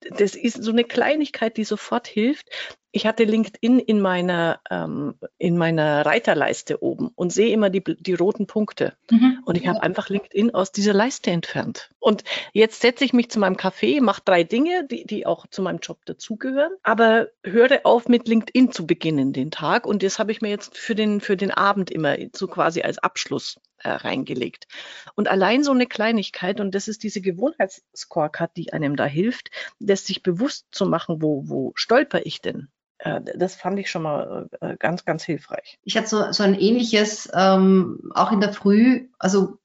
[0.00, 2.48] das ist so eine Kleinigkeit, die sofort hilft.
[2.90, 8.14] Ich hatte LinkedIn in meiner, ähm, in meiner Reiterleiste oben und sehe immer die, die
[8.14, 8.94] roten Punkte.
[9.10, 9.42] Mhm.
[9.44, 11.90] Und ich habe einfach LinkedIn aus dieser Leiste entfernt.
[11.98, 15.60] Und jetzt setze ich mich zu meinem Café, mache drei Dinge, die, die auch zu
[15.60, 19.86] meinem Job dazugehören, aber höre auf, mit LinkedIn zu beginnen den Tag.
[19.86, 22.98] Und das habe ich mir jetzt für den, für den Abend immer so quasi als
[22.98, 24.66] Abschluss äh, reingelegt.
[25.14, 30.06] Und allein so eine Kleinigkeit, und das ist diese Gewohnheitsscorecard, die einem da hilft, das
[30.06, 32.68] sich bewusst zu machen, wo, wo stolper ich denn?
[32.98, 35.78] Äh, das fand ich schon mal äh, ganz, ganz hilfreich.
[35.84, 39.58] Ich hatte so, so ein ähnliches, ähm, auch in der Früh, also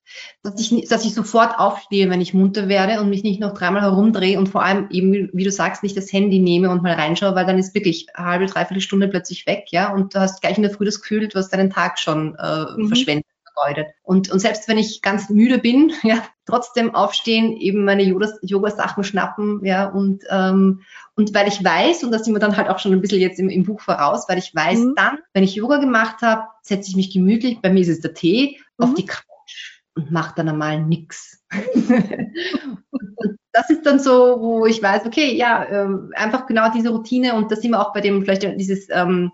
[0.44, 3.82] dass ich, dass ich sofort aufstehe, wenn ich munter werde und mich nicht noch dreimal
[3.82, 7.36] herumdrehe und vor allem eben, wie du sagst, nicht das Handy nehme und mal reinschaue,
[7.36, 10.58] weil dann ist wirklich eine halbe, dreiviertel Stunde plötzlich weg, ja, und du hast gleich
[10.58, 12.88] in der Früh das Gefühl, du hast deinen Tag schon äh, mhm.
[12.88, 13.88] verschwendet vergeudet.
[14.04, 19.64] Und, und selbst wenn ich ganz müde bin, ja, trotzdem aufstehen, eben meine Yoga-Sachen schnappen,
[19.64, 20.82] ja, und, ähm,
[21.16, 23.40] und weil ich weiß, und das sind wir dann halt auch schon ein bisschen jetzt
[23.40, 24.94] im, im Buch voraus, weil ich weiß, mhm.
[24.96, 28.14] dann, wenn ich Yoga gemacht habe, setze ich mich gemütlich, bei mir ist es der
[28.14, 28.86] Tee, mhm.
[28.86, 29.24] auf die Couch
[29.96, 31.44] und mache dann einmal nix.
[33.54, 37.52] das ist dann so, wo ich weiß, okay, ja, äh, einfach genau diese Routine und
[37.52, 39.32] da sind wir auch bei dem, vielleicht dieses ähm,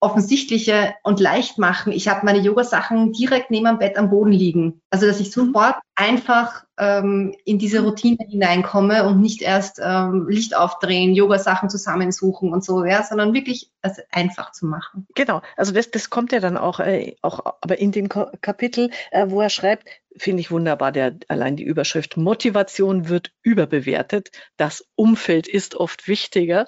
[0.00, 1.92] offensichtliche und leicht machen.
[1.92, 4.80] Ich habe meine Yoga-Sachen direkt neben dem Bett am Boden liegen.
[4.90, 10.56] Also dass ich sofort einfach ähm, in diese Routine hineinkomme und nicht erst ähm, Licht
[10.56, 15.06] aufdrehen, Yoga-Sachen zusammensuchen und so, ja, sondern wirklich es einfach zu machen.
[15.14, 19.26] Genau, also das, das kommt ja dann auch, äh, auch aber in dem Kapitel, äh,
[19.28, 24.30] wo er schreibt, finde ich wunderbar, der allein die Überschrift Motivation wird überbewertet.
[24.56, 26.64] Das Umfeld ist oft wichtiger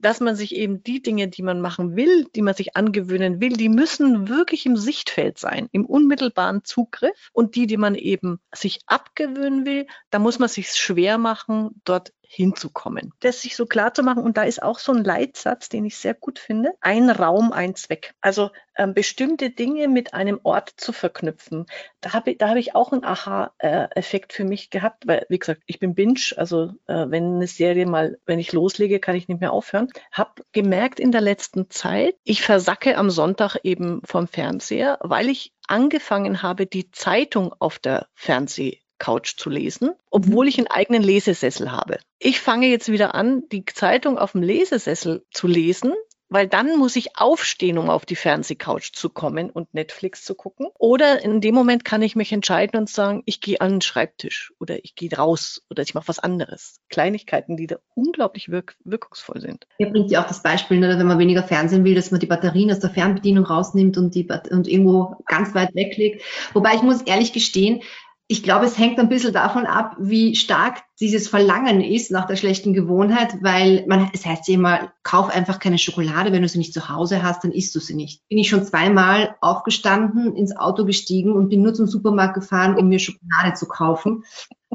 [0.00, 3.52] dass man sich eben die Dinge, die man machen will, die man sich angewöhnen will,
[3.52, 7.30] die müssen wirklich im Sichtfeld sein, im unmittelbaren Zugriff.
[7.32, 12.12] Und die, die man eben sich abgewöhnen will, da muss man sich schwer machen, dort
[12.32, 13.12] hinzukommen.
[13.18, 15.96] Das sich so klar zu machen, und da ist auch so ein Leitsatz, den ich
[15.96, 18.14] sehr gut finde, ein Raum, ein Zweck.
[18.20, 21.66] Also ähm, bestimmte Dinge mit einem Ort zu verknüpfen.
[22.00, 25.62] Da habe ich, da hab ich auch einen Aha-Effekt für mich gehabt, weil, wie gesagt,
[25.66, 29.40] ich bin Binge, also äh, wenn eine Serie mal, wenn ich loslege, kann ich nicht
[29.40, 29.88] mehr aufhören.
[30.12, 35.52] Hab gemerkt in der letzten Zeit, ich versacke am Sonntag eben vom Fernseher, weil ich
[35.66, 41.72] angefangen habe, die Zeitung auf der Fernseh Couch zu lesen, obwohl ich einen eigenen Lesesessel
[41.72, 41.98] habe.
[42.20, 45.92] Ich fange jetzt wieder an, die Zeitung auf dem Lesesessel zu lesen,
[46.30, 50.68] weil dann muss ich aufstehen, um auf die Fernsehcouch zu kommen und Netflix zu gucken.
[50.78, 54.52] Oder in dem Moment kann ich mich entscheiden und sagen, ich gehe an den Schreibtisch
[54.60, 56.80] oder ich gehe raus oder ich mache was anderes.
[56.88, 59.66] Kleinigkeiten, die da unglaublich wirk wirkungsvoll sind.
[59.78, 62.26] Er bringt ja auch das Beispiel, ne, wenn man weniger Fernsehen will, dass man die
[62.26, 66.22] Batterien aus der Fernbedienung rausnimmt und, die, und irgendwo ganz weit weglegt.
[66.52, 67.82] Wobei ich muss ehrlich gestehen,
[68.30, 72.36] ich glaube, es hängt ein bisschen davon ab, wie stark dieses Verlangen ist nach der
[72.36, 76.58] schlechten Gewohnheit, weil man, es heißt ja immer, kauf einfach keine Schokolade, wenn du sie
[76.58, 78.22] nicht zu Hause hast, dann isst du sie nicht.
[78.28, 82.88] Bin ich schon zweimal aufgestanden, ins Auto gestiegen und bin nur zum Supermarkt gefahren, um
[82.88, 84.22] mir Schokolade zu kaufen.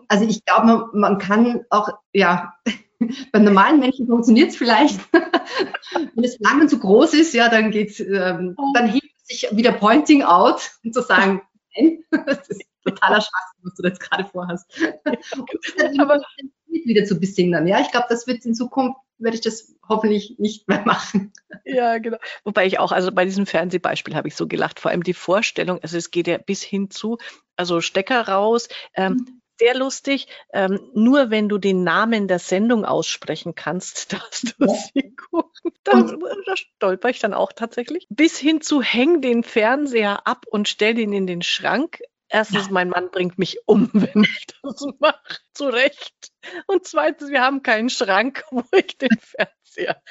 [0.10, 2.56] Also ich glaube, man, man kann auch, ja,
[3.32, 5.00] beim normalen Menschen funktioniert es vielleicht.
[5.14, 10.24] wenn das Verlangen zu groß ist, ja, dann geht's, ähm, dann es sich wieder Pointing
[10.24, 11.42] out und zu sagen,
[11.74, 14.66] nein, das ist totaler Schwachsinn, was du jetzt gerade vorhast.
[15.38, 16.22] Und aber
[16.68, 17.68] wieder zu besingen.
[17.68, 21.32] Ja, ich glaube, das wird in Zukunft, werde ich das hoffentlich nicht mehr machen.
[21.64, 22.18] Ja, genau.
[22.44, 25.80] Wobei ich auch, also bei diesem Fernsehbeispiel habe ich so gelacht, vor allem die Vorstellung,
[25.82, 27.18] also es geht ja bis hin zu,
[27.56, 30.28] also Stecker raus, ähm, mhm sehr lustig.
[30.54, 34.74] Ähm, nur wenn du den Namen der Sendung aussprechen kannst, darfst du ja.
[34.74, 35.72] sie gucken.
[35.84, 38.06] Da, da stolper ich dann auch tatsächlich.
[38.10, 42.00] Bis hin zu häng den Fernseher ab und stell ihn in den Schrank.
[42.28, 45.20] Erstens, mein Mann bringt mich um, wenn ich das mache.
[45.54, 46.32] Zu Recht.
[46.68, 50.02] Und zweitens, wir haben keinen Schrank, wo ich den Fernseher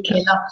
[0.00, 0.46] Keller.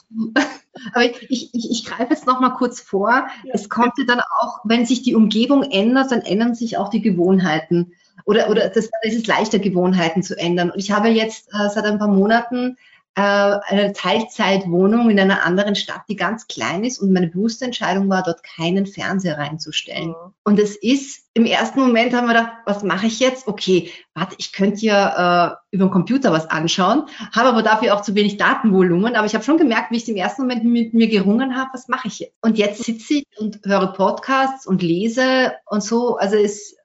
[0.92, 3.10] Aber ich, ich, ich greife jetzt noch mal kurz vor.
[3.10, 3.28] Ja.
[3.52, 7.02] Es kommt ja dann auch, wenn sich die Umgebung ändert, dann ändern sich auch die
[7.02, 7.92] Gewohnheiten.
[8.24, 10.70] Oder, oder das, es ist leichter, Gewohnheiten zu ändern.
[10.70, 12.76] Und ich habe jetzt äh, seit ein paar Monaten
[13.18, 18.22] eine Teilzeitwohnung in einer anderen Stadt, die ganz klein ist und meine bewusste Entscheidung war,
[18.22, 20.10] dort keinen Fernseher reinzustellen.
[20.10, 20.34] Mhm.
[20.44, 23.48] Und es ist, im ersten Moment haben wir gedacht, was mache ich jetzt?
[23.48, 28.02] Okay, warte, ich könnte ja äh, über den Computer was anschauen, habe aber dafür auch
[28.02, 29.16] zu wenig Datenvolumen.
[29.16, 31.88] Aber ich habe schon gemerkt, wie ich im ersten Moment mit mir gerungen habe, was
[31.88, 32.34] mache ich jetzt?
[32.40, 36.16] Und jetzt sitze ich und höre Podcasts und lese und so.
[36.16, 36.77] Also es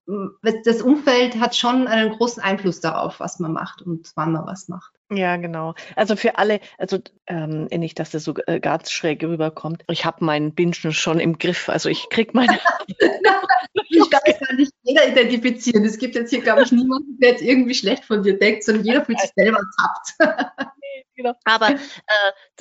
[0.66, 4.68] das Umfeld hat schon einen großen Einfluss darauf, was man macht und wann man was
[4.68, 4.92] macht.
[5.12, 5.76] Ja, genau.
[5.96, 9.84] Also für alle, also ähm, nicht, dass das so äh, ganz schräg rüberkommt.
[9.89, 11.70] Ich habe meinen Bingen schon im Griff.
[11.70, 12.60] Also ich krieg meine.
[12.88, 15.86] ich glaube, das kann nicht jeder identifizieren.
[15.86, 18.86] Es gibt jetzt hier, glaube ich, niemanden, der jetzt irgendwie schlecht von dir denkt, sondern
[18.86, 20.74] jeder fühlt sich selber tappt.
[21.15, 21.34] Genau.
[21.43, 21.75] Aber äh,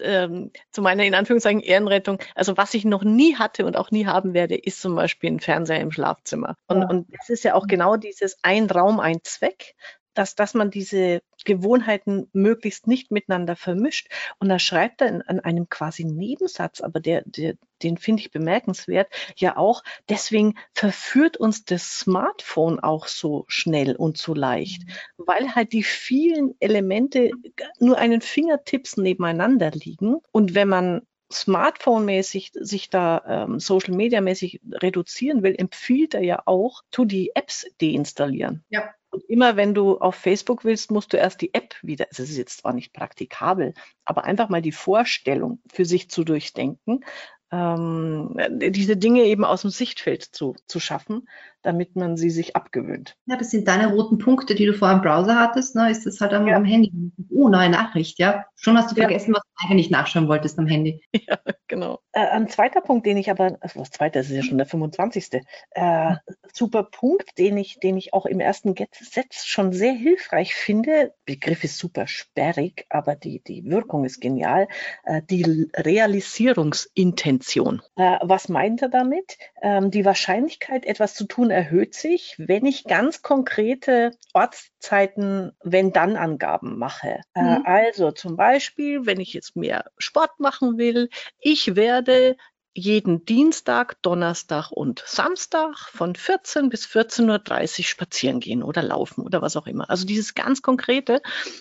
[0.02, 4.06] ähm, zu meiner in Anführungszeichen Ehrenrettung, also was ich noch nie hatte und auch nie
[4.06, 6.56] haben werde, ist zum Beispiel ein Fernseher im Schlafzimmer.
[6.66, 6.88] Und, ja.
[6.88, 9.74] und das ist ja auch genau dieses ein Raum, ein Zweck
[10.14, 14.08] dass, dass man diese Gewohnheiten möglichst nicht miteinander vermischt.
[14.38, 18.30] Und da schreibt er in, an einem quasi Nebensatz, aber der, der, den finde ich
[18.30, 25.24] bemerkenswert, ja auch, deswegen verführt uns das Smartphone auch so schnell und so leicht, mhm.
[25.26, 27.30] weil halt die vielen Elemente
[27.78, 30.16] nur einen Fingertipps nebeneinander liegen.
[30.30, 36.82] Und wenn man Smartphone-mäßig sich da ähm, Social Media-mäßig reduzieren will, empfiehlt er ja auch,
[36.90, 38.64] tu die Apps deinstallieren.
[38.68, 38.94] Ja.
[39.12, 42.30] Und immer wenn du auf Facebook willst, musst du erst die App wieder, also es
[42.30, 43.74] ist jetzt zwar nicht praktikabel,
[44.06, 47.04] aber einfach mal die Vorstellung für sich zu durchdenken,
[47.50, 51.28] ähm, diese Dinge eben aus dem Sichtfeld zu, zu schaffen,
[51.62, 53.16] damit man sie sich abgewöhnt.
[53.26, 55.90] Ja, das sind deine roten Punkte, die du vor im Browser hattest, ne?
[55.90, 56.56] ist das halt am, ja.
[56.56, 56.92] am Handy.
[57.30, 58.44] Oh, neue Nachricht, ja.
[58.56, 59.36] Schon hast du vergessen, ja.
[59.36, 61.02] was du eigentlich nachschauen wolltest am Handy.
[61.28, 62.00] Ja, genau.
[62.10, 64.66] Äh, ein zweiter Punkt, den ich aber, also was zweiter, das ist ja schon der
[64.66, 65.40] 25.
[65.70, 66.16] Äh,
[66.52, 71.14] super Punkt, den ich, den ich auch im ersten Gesetz schon sehr hilfreich finde.
[71.24, 74.66] Begriff ist super sperrig, aber die, die Wirkung ist genial.
[75.04, 77.82] Äh, die Realisierungsintention.
[77.96, 79.38] Äh, was meint er damit?
[79.60, 86.16] Ähm, die Wahrscheinlichkeit, etwas zu tun, erhöht sich, wenn ich ganz konkrete Ortszeiten, wenn dann
[86.16, 87.20] Angaben mache.
[87.34, 87.62] Äh, mhm.
[87.64, 92.36] Also zum Beispiel, wenn ich jetzt mehr Sport machen will, ich werde
[92.74, 99.42] jeden Dienstag, Donnerstag und Samstag von 14 bis 14.30 Uhr spazieren gehen oder laufen oder
[99.42, 99.90] was auch immer.
[99.90, 101.20] Also dieses ganz Konkrete,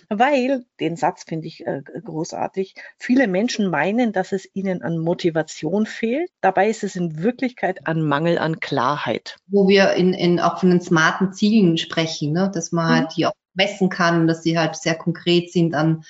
[0.09, 5.85] weil, den Satz finde ich äh, großartig, viele Menschen meinen, dass es ihnen an Motivation
[5.85, 6.29] fehlt.
[6.39, 9.37] Dabei ist es in Wirklichkeit an Mangel an Klarheit.
[9.47, 12.49] Wo wir in, in auch von den smarten Zielen sprechen, ne?
[12.53, 12.95] dass man mhm.
[12.95, 16.03] halt die auch messen kann, dass sie halt sehr konkret sind an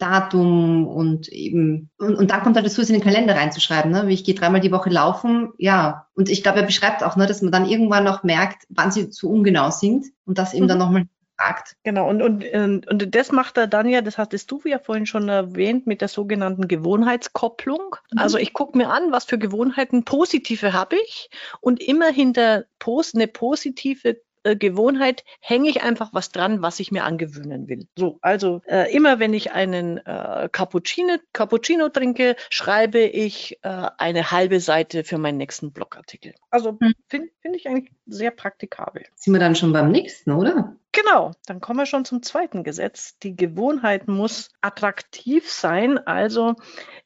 [0.00, 4.06] Datum und eben, und, und dann kommt halt dazu, es in den Kalender reinzuschreiben, ne?
[4.06, 6.06] wie ich gehe dreimal die Woche laufen, ja.
[6.14, 9.10] Und ich glaube, er beschreibt auch, ne, dass man dann irgendwann noch merkt, wann sie
[9.10, 10.68] zu ungenau sind und das eben mhm.
[10.68, 11.06] dann nochmal
[11.40, 11.76] fragt.
[11.82, 15.28] Genau, und, und, und das macht er dann ja, das hattest du ja vorhin schon
[15.28, 17.96] erwähnt, mit der sogenannten Gewohnheitskopplung.
[18.12, 18.18] Mhm.
[18.18, 23.14] Also ich gucke mir an, was für Gewohnheiten positive habe ich und immer hinter Post
[23.14, 27.86] eine positive äh, Gewohnheit hänge ich einfach was dran, was ich mir angewöhnen will.
[27.96, 34.30] So, also äh, immer wenn ich einen äh, Cappuccino, Cappuccino trinke, schreibe ich äh, eine
[34.30, 36.34] halbe Seite für meinen nächsten Blogartikel.
[36.50, 36.92] Also hm.
[37.08, 39.04] finde find ich eigentlich sehr praktikabel.
[39.14, 40.76] Sind wir dann schon beim nächsten, oder?
[40.92, 43.16] Genau, dann kommen wir schon zum zweiten Gesetz.
[43.20, 46.56] Die Gewohnheit muss attraktiv sein, also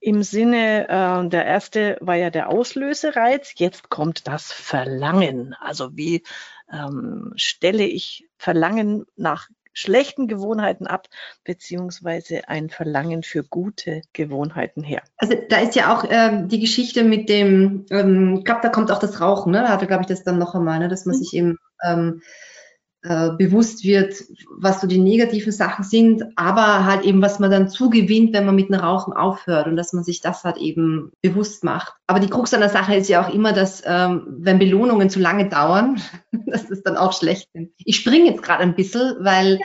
[0.00, 5.54] im Sinne, äh, der erste war ja der Auslösereiz, jetzt kommt das Verlangen.
[5.60, 6.22] Also wie
[6.72, 11.08] ähm, stelle ich Verlangen nach schlechten Gewohnheiten ab,
[11.42, 15.02] beziehungsweise ein Verlangen für gute Gewohnheiten her.
[15.16, 18.90] Also da ist ja auch ähm, die Geschichte mit dem, ähm, ich glaube, da kommt
[18.92, 19.62] auch das Rauchen, ne?
[19.62, 20.88] Da hatte, glaube ich, das dann noch einmal, ne?
[20.88, 21.18] dass man mhm.
[21.20, 22.22] sich eben ähm,
[23.04, 27.68] äh, bewusst wird, was so die negativen Sachen sind, aber halt eben, was man dann
[27.68, 31.64] zugewinnt, wenn man mit dem Rauchen aufhört und dass man sich das halt eben bewusst
[31.64, 31.92] macht.
[32.06, 35.20] Aber die Krux an der Sache ist ja auch immer, dass ähm, wenn Belohnungen zu
[35.20, 36.00] lange dauern,
[36.46, 37.72] dass das dann auch schlecht sind.
[37.84, 39.60] Ich springe jetzt gerade ein bisschen, weil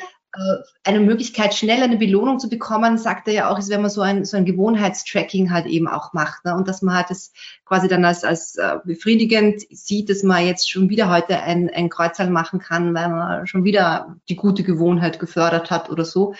[0.84, 4.02] eine Möglichkeit, schnell eine Belohnung zu bekommen, sagt er ja auch, ist, wenn man so
[4.02, 6.46] ein, so ein Gewohnheitstracking halt eben auch macht.
[6.46, 6.56] Ne?
[6.56, 7.34] Und dass man halt das
[7.66, 11.90] quasi dann als, als äh, befriedigend sieht, dass man jetzt schon wieder heute ein, ein
[11.90, 16.36] Kreuzteil machen kann, weil man schon wieder die gute Gewohnheit gefördert hat oder so.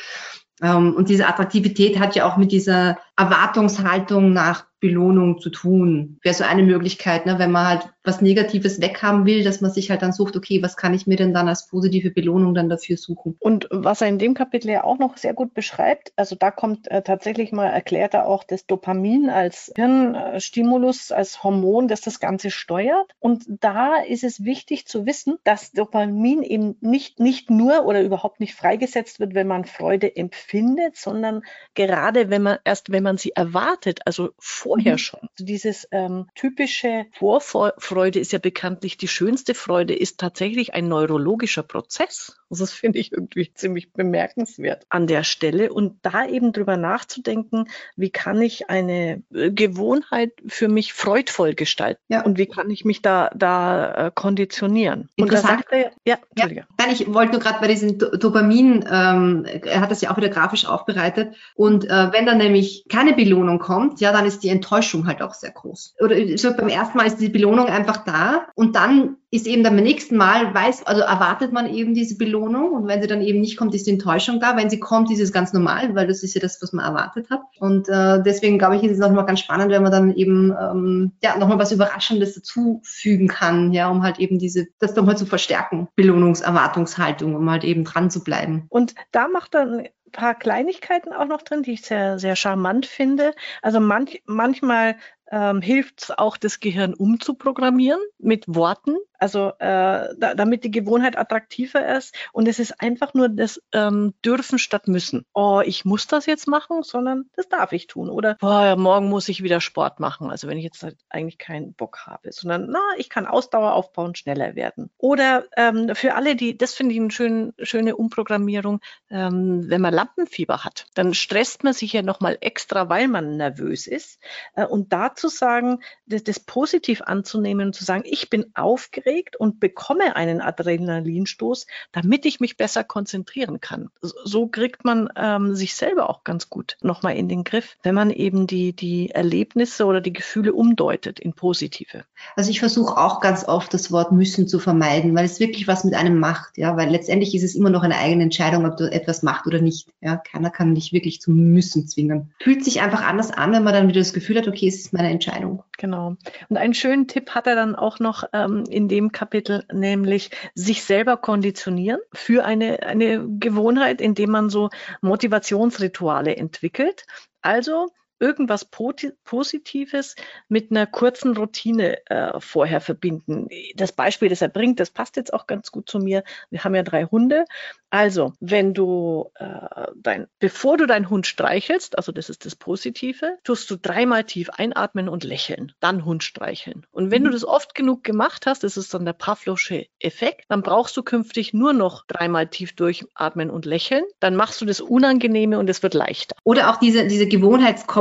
[0.62, 6.20] Ähm, und diese Attraktivität hat ja auch mit dieser Erwartungshaltung nach Belohnung zu tun.
[6.24, 9.92] Wäre so eine Möglichkeit, ne, wenn man halt was Negatives weghaben will, dass man sich
[9.92, 12.98] halt dann sucht, okay, was kann ich mir denn dann als positive Belohnung dann dafür
[12.98, 13.36] suchen?
[13.40, 16.90] Und was er in dem Kapitel ja auch noch sehr gut beschreibt, also da kommt
[16.90, 22.50] äh, tatsächlich mal, erklärt er auch das Dopamin als Hirnstimulus, als Hormon, das das Ganze
[22.50, 23.14] steuert.
[23.20, 28.40] Und da ist es wichtig zu wissen, dass Dopamin eben nicht, nicht nur oder überhaupt
[28.40, 31.42] nicht freigesetzt wird, wenn man Freude empfindet, sondern
[31.76, 34.98] gerade wenn man erst, wenn man sie erwartet, also vorher mhm.
[34.98, 35.20] schon.
[35.22, 41.64] Also dieses ähm, typische Vorfreude ist ja bekanntlich die schönste Freude, ist tatsächlich ein neurologischer
[41.64, 42.39] Prozess.
[42.50, 45.72] Also das finde ich irgendwie ziemlich bemerkenswert an der Stelle.
[45.72, 52.02] Und da eben drüber nachzudenken, wie kann ich eine äh, Gewohnheit für mich freudvoll gestalten?
[52.08, 52.24] Ja.
[52.24, 55.10] Und wie kann ich mich da, da äh, konditionieren?
[55.20, 56.66] Und da sagt er, ja, Entschuldige.
[56.80, 60.30] Ja, ich wollte nur gerade bei diesem Dopamin, ähm, er hat das ja auch wieder
[60.30, 61.36] grafisch aufbereitet.
[61.56, 65.34] Und äh, wenn dann nämlich keine Belohnung kommt, ja, dann ist die Enttäuschung halt auch
[65.34, 65.96] sehr groß.
[66.00, 69.76] Oder so beim ersten Mal ist die Belohnung einfach da und dann ist eben dann
[69.76, 73.42] beim nächsten Mal, weiß, also erwartet man eben diese Belohnung und wenn sie dann eben
[73.42, 74.58] nicht kommt, ist die Enttäuschung da.
[74.58, 77.30] Wenn sie kommt, ist es ganz normal, weil das ist ja das, was man erwartet
[77.30, 77.42] hat.
[77.60, 81.12] Und äh, deswegen glaube ich, ist es nochmal ganz spannend, wenn man dann eben ähm,
[81.22, 85.88] ja nochmal was Überraschendes dazufügen kann, ja, um halt eben diese, das nochmal zu verstärken,
[85.96, 88.66] Belohnungserwartungshaltung, um halt eben dran zu bleiben.
[88.70, 93.34] Und da macht dann paar Kleinigkeiten auch noch drin, die ich sehr, sehr charmant finde.
[93.62, 94.96] Also manch, manchmal
[95.32, 101.18] ähm, hilft es auch, das Gehirn umzuprogrammieren mit Worten, also äh, da, damit die Gewohnheit
[101.18, 102.16] attraktiver ist.
[102.32, 105.26] Und es ist einfach nur das ähm, Dürfen statt Müssen.
[105.34, 108.10] Oh, ich muss das jetzt machen, sondern das darf ich tun.
[108.10, 110.30] Oder boah, morgen muss ich wieder Sport machen.
[110.32, 114.16] Also wenn ich jetzt halt eigentlich keinen Bock habe, sondern na, ich kann Ausdauer aufbauen,
[114.16, 114.90] schneller werden.
[114.98, 118.80] Oder ähm, für alle, die, das finde ich eine schön, schöne Umprogrammierung,
[119.10, 123.86] ähm, wenn man Lampenfieber hat, dann stresst man sich ja nochmal extra, weil man nervös
[123.86, 124.20] ist.
[124.56, 129.09] Äh, und da zu sagen, das, das positiv anzunehmen und zu sagen, ich bin aufgeregt,
[129.10, 133.90] angeregt und bekomme einen Adrenalinstoß, damit ich mich besser konzentrieren kann.
[134.02, 138.12] So kriegt man ähm, sich selber auch ganz gut nochmal in den Griff, wenn man
[138.12, 142.04] eben die, die Erlebnisse oder die Gefühle umdeutet in positive.
[142.36, 145.84] Also ich versuche auch ganz oft das Wort müssen zu vermeiden, weil es wirklich was
[145.84, 148.92] mit einem macht, ja, weil letztendlich ist es immer noch eine eigene Entscheidung, ob du
[148.92, 149.88] etwas machst oder nicht.
[150.02, 152.34] Ja, keiner kann dich wirklich zum Müssen zwingen.
[152.40, 154.94] Fühlt sich einfach anders an, wenn man dann wieder das Gefühl hat, okay, es ist
[154.94, 155.64] meine Entscheidung.
[155.78, 156.18] Genau.
[156.50, 160.84] Und einen schönen Tipp hat er dann auch noch ähm, in dem Kapitel, nämlich sich
[160.84, 164.70] selber konditionieren für eine, eine Gewohnheit, indem man so
[165.02, 167.06] Motivationsrituale entwickelt.
[167.42, 167.88] Also
[168.20, 170.16] irgendwas Positives
[170.48, 173.48] mit einer kurzen Routine äh, vorher verbinden.
[173.76, 176.24] Das Beispiel, das er bringt, das passt jetzt auch ganz gut zu mir.
[176.50, 177.46] Wir haben ja drei Hunde.
[177.90, 183.38] Also, wenn du äh, dein, bevor du deinen Hund streichelst, also das ist das Positive,
[183.44, 186.86] tust du dreimal tief einatmen und lächeln, dann Hund streicheln.
[186.92, 187.28] Und wenn mhm.
[187.28, 191.04] du das oft genug gemacht hast, das ist dann der Pavlovsche Effekt, dann brauchst du
[191.04, 194.04] künftig nur noch dreimal tief durchatmen und lächeln.
[194.20, 196.36] Dann machst du das Unangenehme und es wird leichter.
[196.44, 197.28] Oder auch diese, diese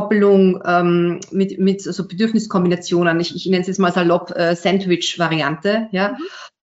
[0.09, 3.21] Gewohnheitskoppelung ähm, mit, mit so Bedürfniskombinationen.
[3.21, 5.88] Ich, ich nenne es jetzt mal salopp äh, Sandwich-Variante.
[5.92, 6.11] Ja?
[6.11, 6.16] Mhm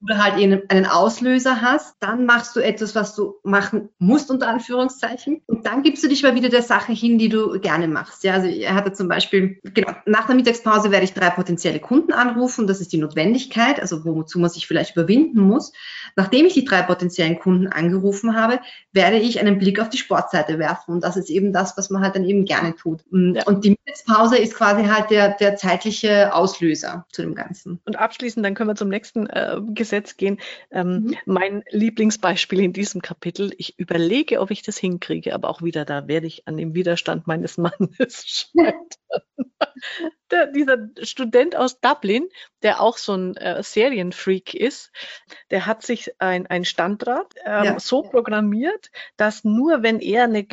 [0.05, 0.35] du halt
[0.69, 5.41] einen Auslöser hast, dann machst du etwas, was du machen musst, unter Anführungszeichen.
[5.47, 8.23] Und dann gibst du dich mal wieder der Sache hin, die du gerne machst.
[8.23, 12.13] Ja, also er hatte zum Beispiel, genau, nach der Mittagspause werde ich drei potenzielle Kunden
[12.13, 12.67] anrufen.
[12.67, 15.73] Das ist die Notwendigkeit, also wozu man sich vielleicht überwinden muss.
[16.15, 18.59] Nachdem ich die drei potenziellen Kunden angerufen habe,
[18.93, 20.93] werde ich einen Blick auf die Sportseite werfen.
[20.93, 23.03] Und das ist eben das, was man halt dann eben gerne tut.
[23.11, 23.43] Und, ja.
[23.45, 27.79] und die Mittagspause ist quasi halt der, der zeitliche Auslöser zu dem Ganzen.
[27.85, 30.39] Und abschließend, dann können wir zum nächsten äh, Gesetz Gesetz gehen.
[30.71, 31.17] Ähm, mhm.
[31.25, 36.07] Mein Lieblingsbeispiel in diesem Kapitel, ich überlege, ob ich das hinkriege, aber auch wieder da
[36.07, 38.87] werde ich an dem Widerstand meines Mannes scheitern.
[40.31, 42.27] der, dieser Student aus Dublin,
[42.63, 44.91] der auch so ein äh, Serienfreak ist,
[45.51, 47.79] der hat sich ein, ein Standrad ähm, ja.
[47.79, 50.43] so programmiert, dass nur wenn er eine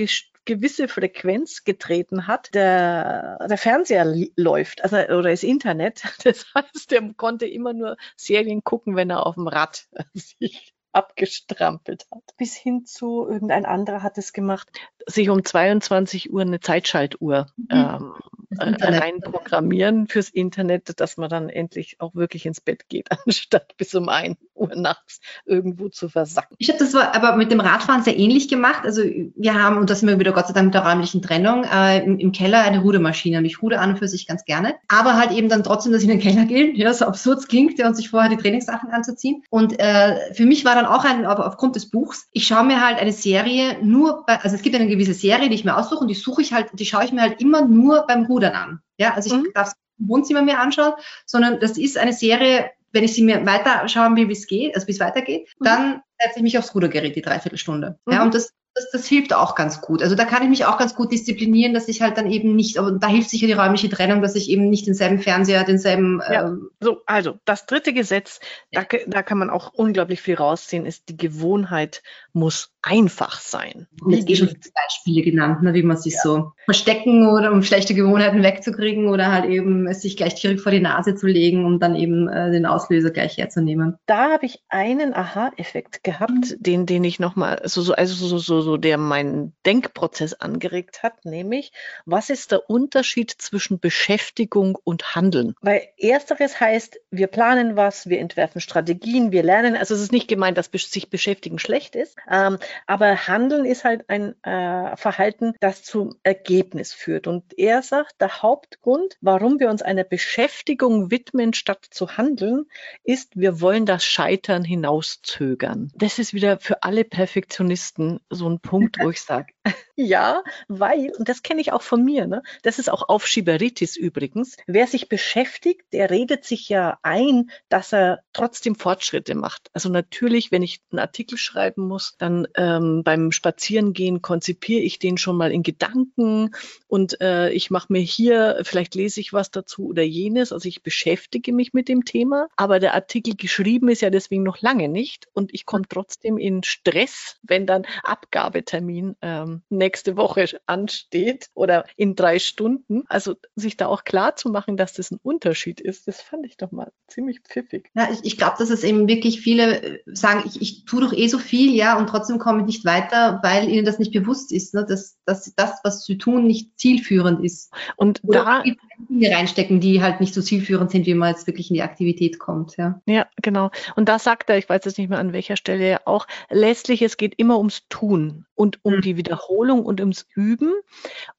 [0.45, 4.05] gewisse Frequenz getreten hat, der, der Fernseher
[4.37, 6.03] läuft, also oder das Internet.
[6.25, 12.07] Das heißt, der konnte immer nur Serien gucken, wenn er auf dem Rad sich abgestrampelt
[12.11, 12.23] hat.
[12.37, 14.69] Bis hin zu, irgendein anderer hat es gemacht,
[15.07, 17.67] sich um 22 Uhr eine Zeitschaltuhr mhm.
[17.71, 18.13] ähm,
[18.59, 23.95] äh, reinprogrammieren fürs Internet, dass man dann endlich auch wirklich ins Bett geht, anstatt bis
[23.95, 26.57] um 1 Uhr nachts irgendwo zu versacken.
[26.59, 28.85] Ich habe das aber mit dem Radfahren sehr ähnlich gemacht.
[28.85, 31.65] Also wir haben, und das sind wir wieder Gott sei Dank mit der räumlichen Trennung,
[31.65, 34.75] äh, im, im, Keller eine Rudermaschine und ich rude an und für sich ganz gerne.
[34.89, 37.79] Aber halt eben dann trotzdem, dass ich in den Keller gehe, ja, so absurd klingt,
[37.79, 39.43] ja, und sich vorher die Trainingssachen anzuziehen.
[39.51, 42.85] Und äh, für mich war dann auch ein, auf, aufgrund des Buchs, ich schaue mir
[42.85, 46.01] halt eine Serie nur bei, also es gibt eine gewisse Serie, die ich mir aussuche
[46.01, 48.81] und die suche ich halt, die schaue ich mir halt immer nur beim Rudern an.
[48.99, 49.49] Ja, also ich mhm.
[49.55, 50.93] darf es im Wohnzimmer mir anschauen,
[51.27, 54.75] sondern das ist eine Serie, wenn ich sie mir weiter schauen will, wie es geht,
[54.75, 55.65] also wie es weitergeht, mhm.
[55.65, 57.99] dann setze ich mich aufs Rudergerät die Dreiviertelstunde.
[58.07, 58.13] Mhm.
[58.13, 60.03] Ja, und das das, das hilft auch ganz gut.
[60.03, 62.79] Also da kann ich mich auch ganz gut disziplinieren, dass ich halt dann eben nicht,
[62.79, 66.23] aber da hilft sicher die räumliche Trennung, dass ich eben nicht denselben Fernseher, denselben.
[66.27, 68.41] Ja, ähm, so, also das dritte Gesetz,
[68.73, 73.87] da, da kann man auch unglaublich viel rausziehen, ist die Gewohnheit muss einfach sein.
[74.03, 76.21] Und jetzt eh schon Beispiele genannt, ne, wie man sich ja.
[76.23, 80.73] so verstecken oder um schlechte Gewohnheiten wegzukriegen oder halt eben es sich gleich direkt vor
[80.73, 83.97] die Nase zu legen, um dann eben äh, den Auslöser gleich herzunehmen.
[84.07, 86.57] Da habe ich einen Aha-Effekt gehabt, mhm.
[86.59, 91.25] den, den ich nochmal, so, so, also so, so, so, der meinen Denkprozess angeregt hat,
[91.25, 91.73] nämlich,
[92.05, 95.55] was ist der Unterschied zwischen Beschäftigung und Handeln?
[95.61, 96.72] Weil ersteres heißt,
[97.11, 101.11] wir planen was, wir entwerfen Strategien, wir lernen, also es ist nicht gemeint, dass sich
[101.11, 107.27] beschäftigen schlecht ist, ähm, aber Handeln ist halt ein äh, Verhalten, das zum Ergebnis führt.
[107.27, 112.65] Und er sagt, der Hauptgrund, warum wir uns einer Beschäftigung widmen, statt zu handeln,
[113.05, 115.93] ist, wir wollen das Scheitern hinauszögern.
[115.95, 119.53] Das ist wieder für alle Perfektionisten so ein Punkt, wo ich sage,
[119.97, 122.43] ja, weil, und das kenne ich auch von mir, ne?
[122.63, 128.23] das ist auch Aufschieberitis übrigens, wer sich beschäftigt, der redet sich ja ein, dass er
[128.33, 129.71] trotzdem Fortschritte macht.
[129.73, 135.19] Also natürlich, wenn ich einen Artikel schreiben muss, dann ähm, beim Spazierengehen konzipiere ich den
[135.19, 136.55] schon mal in Gedanken
[136.89, 140.83] und äh, ich mache mir hier, vielleicht lese ich was dazu oder jenes, also ich
[140.83, 145.29] beschäftige mich mit dem Thema, aber der Artikel geschrieben ist ja deswegen noch lange nicht
[145.33, 152.15] und ich komme trotzdem in Stress, wenn dann Abgabetermin ähm, nächste Woche ansteht oder in
[152.15, 153.05] drei Stunden.
[153.09, 156.57] Also sich da auch klar zu machen, dass das ein Unterschied ist, das fand ich
[156.57, 157.91] doch mal ziemlich pfiffig.
[157.95, 161.13] Ja, ich, ich glaube, dass es eben wirklich viele äh, sagen, ich, ich tue doch
[161.13, 164.53] eh so viel, ja, und trotzdem komme ich nicht weiter, weil ihnen das nicht bewusst
[164.53, 167.73] ist, ne, dass, dass das, was sie tun, nicht zielführend ist.
[167.97, 168.63] Und Oder da
[169.09, 172.39] Dinge reinstecken, die halt nicht so zielführend sind, wie man jetzt wirklich in die Aktivität
[172.39, 172.77] kommt.
[172.77, 173.71] Ja, ja genau.
[173.97, 177.17] Und da sagt er, ich weiß jetzt nicht mehr an welcher Stelle, auch letztlich, es
[177.17, 179.01] geht immer ums Tun und um mhm.
[179.03, 180.73] die Wiederholung und ums Üben.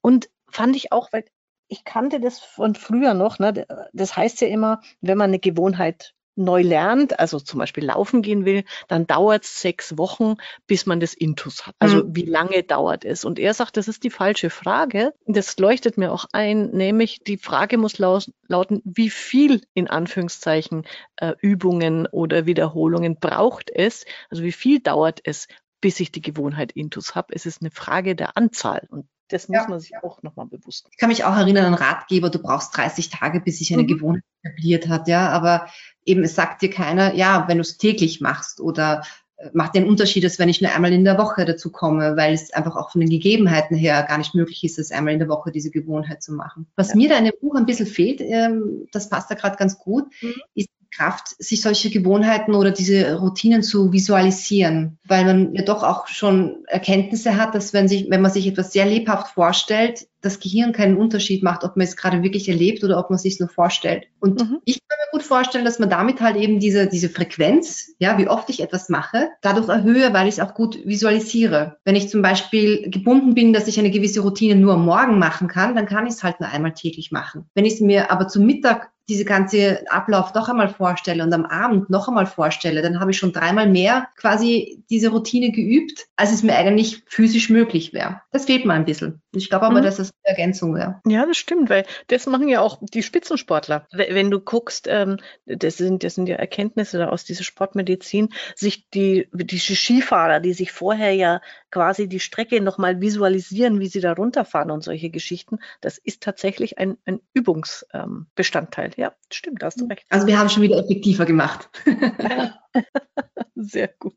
[0.02, 1.26] Und fand ich auch, weil
[1.68, 3.66] ich kannte das von früher noch, ne?
[3.94, 8.46] das heißt ja immer, wenn man eine Gewohnheit neu lernt, also zum Beispiel laufen gehen
[8.46, 10.36] will, dann dauert es sechs Wochen,
[10.66, 11.76] bis man das Intus hat.
[11.80, 12.16] Also mhm.
[12.16, 13.24] wie lange dauert es?
[13.24, 15.14] Und er sagt, das ist die falsche Frage.
[15.28, 20.86] Das leuchtet mir auch ein, nämlich die Frage muss lauten, wie viel in Anführungszeichen
[21.18, 24.06] äh, Übungen oder Wiederholungen braucht es?
[24.30, 25.48] Also wie viel dauert es,
[25.84, 27.36] bis ich die Gewohnheit Intus habe?
[27.36, 28.88] Es ist eine Frage der Anzahl.
[28.90, 29.68] Und das muss ja.
[29.68, 30.88] man sich auch nochmal bewusst.
[30.92, 33.88] Ich kann mich auch erinnern an Ratgeber, du brauchst 30 Tage, bis sich eine mhm.
[33.88, 35.28] Gewohnheit etabliert hat, ja.
[35.30, 35.68] Aber
[36.06, 39.04] eben, es sagt dir keiner, ja, wenn du es täglich machst oder
[39.36, 42.34] äh, macht den Unterschied, dass wenn ich nur einmal in der Woche dazu komme, weil
[42.34, 45.28] es einfach auch von den Gegebenheiten her gar nicht möglich ist, es einmal in der
[45.28, 46.68] Woche diese Gewohnheit zu machen.
[46.78, 46.96] Was ja.
[46.96, 50.06] mir da in dem Buch ein bisschen fehlt, ähm, das passt da gerade ganz gut,
[50.22, 50.36] mhm.
[50.56, 56.08] ist Kraft, sich solche Gewohnheiten oder diese Routinen zu visualisieren, weil man ja doch auch
[56.08, 60.72] schon Erkenntnisse hat, dass wenn sich, wenn man sich etwas sehr lebhaft vorstellt, das Gehirn
[60.72, 63.50] keinen Unterschied macht, ob man es gerade wirklich erlebt oder ob man es sich nur
[63.50, 64.06] vorstellt.
[64.20, 64.60] Und mhm.
[64.64, 68.30] ich kann mir gut vorstellen, dass man damit halt eben diese, diese Frequenz, ja, wie
[68.30, 71.78] oft ich etwas mache, dadurch erhöhe, weil ich es auch gut visualisiere.
[71.84, 75.50] Wenn ich zum Beispiel gebunden bin, dass ich eine gewisse Routine nur am Morgen machen
[75.50, 77.46] kann, dann kann ich es halt nur einmal täglich machen.
[77.54, 81.46] Wenn ich es mir aber zum Mittag diese ganze Ablauf noch einmal vorstelle und am
[81.46, 86.32] Abend noch einmal vorstelle, dann habe ich schon dreimal mehr quasi diese Routine geübt, als
[86.32, 88.22] es mir eigentlich physisch möglich wäre.
[88.32, 89.22] Das fehlt mir ein bisschen.
[89.34, 89.84] Ich glaube aber, mhm.
[89.84, 91.02] dass das eine Ergänzung wäre.
[91.06, 93.88] Ja, das stimmt, weil das machen ja auch die Spitzensportler.
[93.92, 99.28] Wenn du guckst, ähm, das, sind, das sind ja Erkenntnisse aus dieser Sportmedizin, sich die,
[99.34, 101.42] die Skifahrer, die sich vorher ja
[101.74, 106.78] quasi die Strecke nochmal visualisieren, wie sie da runterfahren und solche Geschichten, das ist tatsächlich
[106.78, 108.86] ein, ein Übungsbestandteil.
[108.86, 110.06] Ähm, ja, stimmt, da hast du recht.
[110.10, 111.70] Also wir haben schon wieder effektiver gemacht.
[113.56, 114.16] Sehr gut.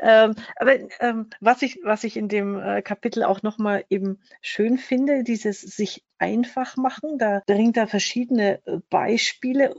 [0.00, 4.78] Ähm, aber ähm, was, ich, was ich in dem äh, Kapitel auch nochmal eben schön
[4.78, 9.74] finde, dieses sich einfach machen, da bringt er verschiedene äh, Beispiele.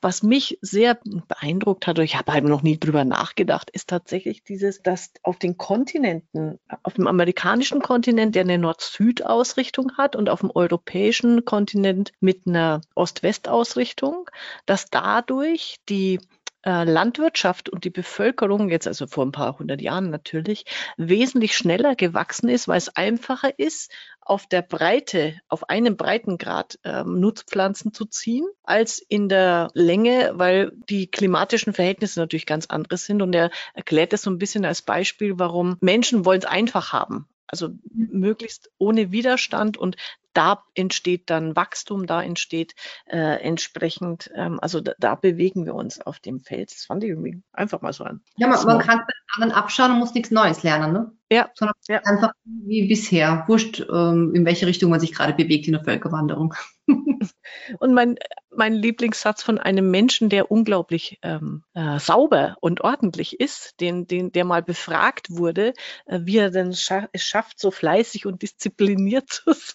[0.00, 0.98] Was mich sehr
[1.28, 5.38] beeindruckt hat, und ich habe halt noch nie drüber nachgedacht, ist tatsächlich dieses, dass auf
[5.38, 12.12] den Kontinenten, auf dem amerikanischen Kontinent, der eine Nord-Süd-Ausrichtung hat und auf dem europäischen Kontinent
[12.20, 14.30] mit einer Ost-West-Ausrichtung,
[14.66, 16.20] dass dadurch die
[16.64, 20.64] äh, Landwirtschaft und die Bevölkerung, jetzt also vor ein paar hundert Jahren natürlich,
[20.96, 23.92] wesentlich schneller gewachsen ist, weil es einfacher ist,
[24.24, 30.72] auf der Breite, auf einem Breitengrad ähm, Nutzpflanzen zu ziehen, als in der Länge, weil
[30.88, 33.20] die klimatischen Verhältnisse natürlich ganz andere sind.
[33.20, 37.26] Und er erklärt das so ein bisschen als Beispiel, warum Menschen wollen es einfach haben.
[37.48, 39.96] Also möglichst ohne Widerstand und
[40.32, 42.74] da entsteht dann Wachstum, da entsteht
[43.06, 46.70] äh, entsprechend, ähm, also da, da, bewegen wir uns auf dem Feld.
[46.72, 48.20] Das fand ich irgendwie einfach mal so an.
[48.36, 51.12] Ja, man, man kann bei anderen abschauen und muss nichts Neues lernen, ne?
[51.30, 51.50] Ja.
[51.54, 52.00] Sondern ja.
[52.04, 53.44] einfach wie bisher.
[53.46, 56.54] Wurscht, ähm, in welche Richtung man sich gerade bewegt in der Völkerwanderung.
[57.78, 58.16] Und mein,
[58.50, 64.32] mein Lieblingssatz von einem Menschen, der unglaublich ähm, äh, sauber und ordentlich ist, den, den,
[64.32, 65.72] der mal befragt wurde,
[66.06, 69.74] äh, wie er denn scha es schafft, so fleißig und diszipliniert zu sein.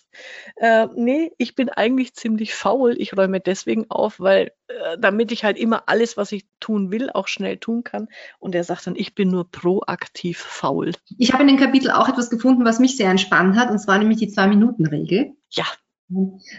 [0.55, 2.95] Äh, nee, ich bin eigentlich ziemlich faul.
[2.97, 7.09] Ich räume deswegen auf, weil äh, damit ich halt immer alles, was ich tun will,
[7.09, 8.07] auch schnell tun kann.
[8.39, 10.93] Und er sagt dann, ich bin nur proaktiv faul.
[11.17, 13.97] Ich habe in dem Kapitel auch etwas gefunden, was mich sehr entspannt hat, und zwar
[13.97, 15.33] nämlich die Zwei-Minuten-Regel.
[15.51, 15.65] Ja,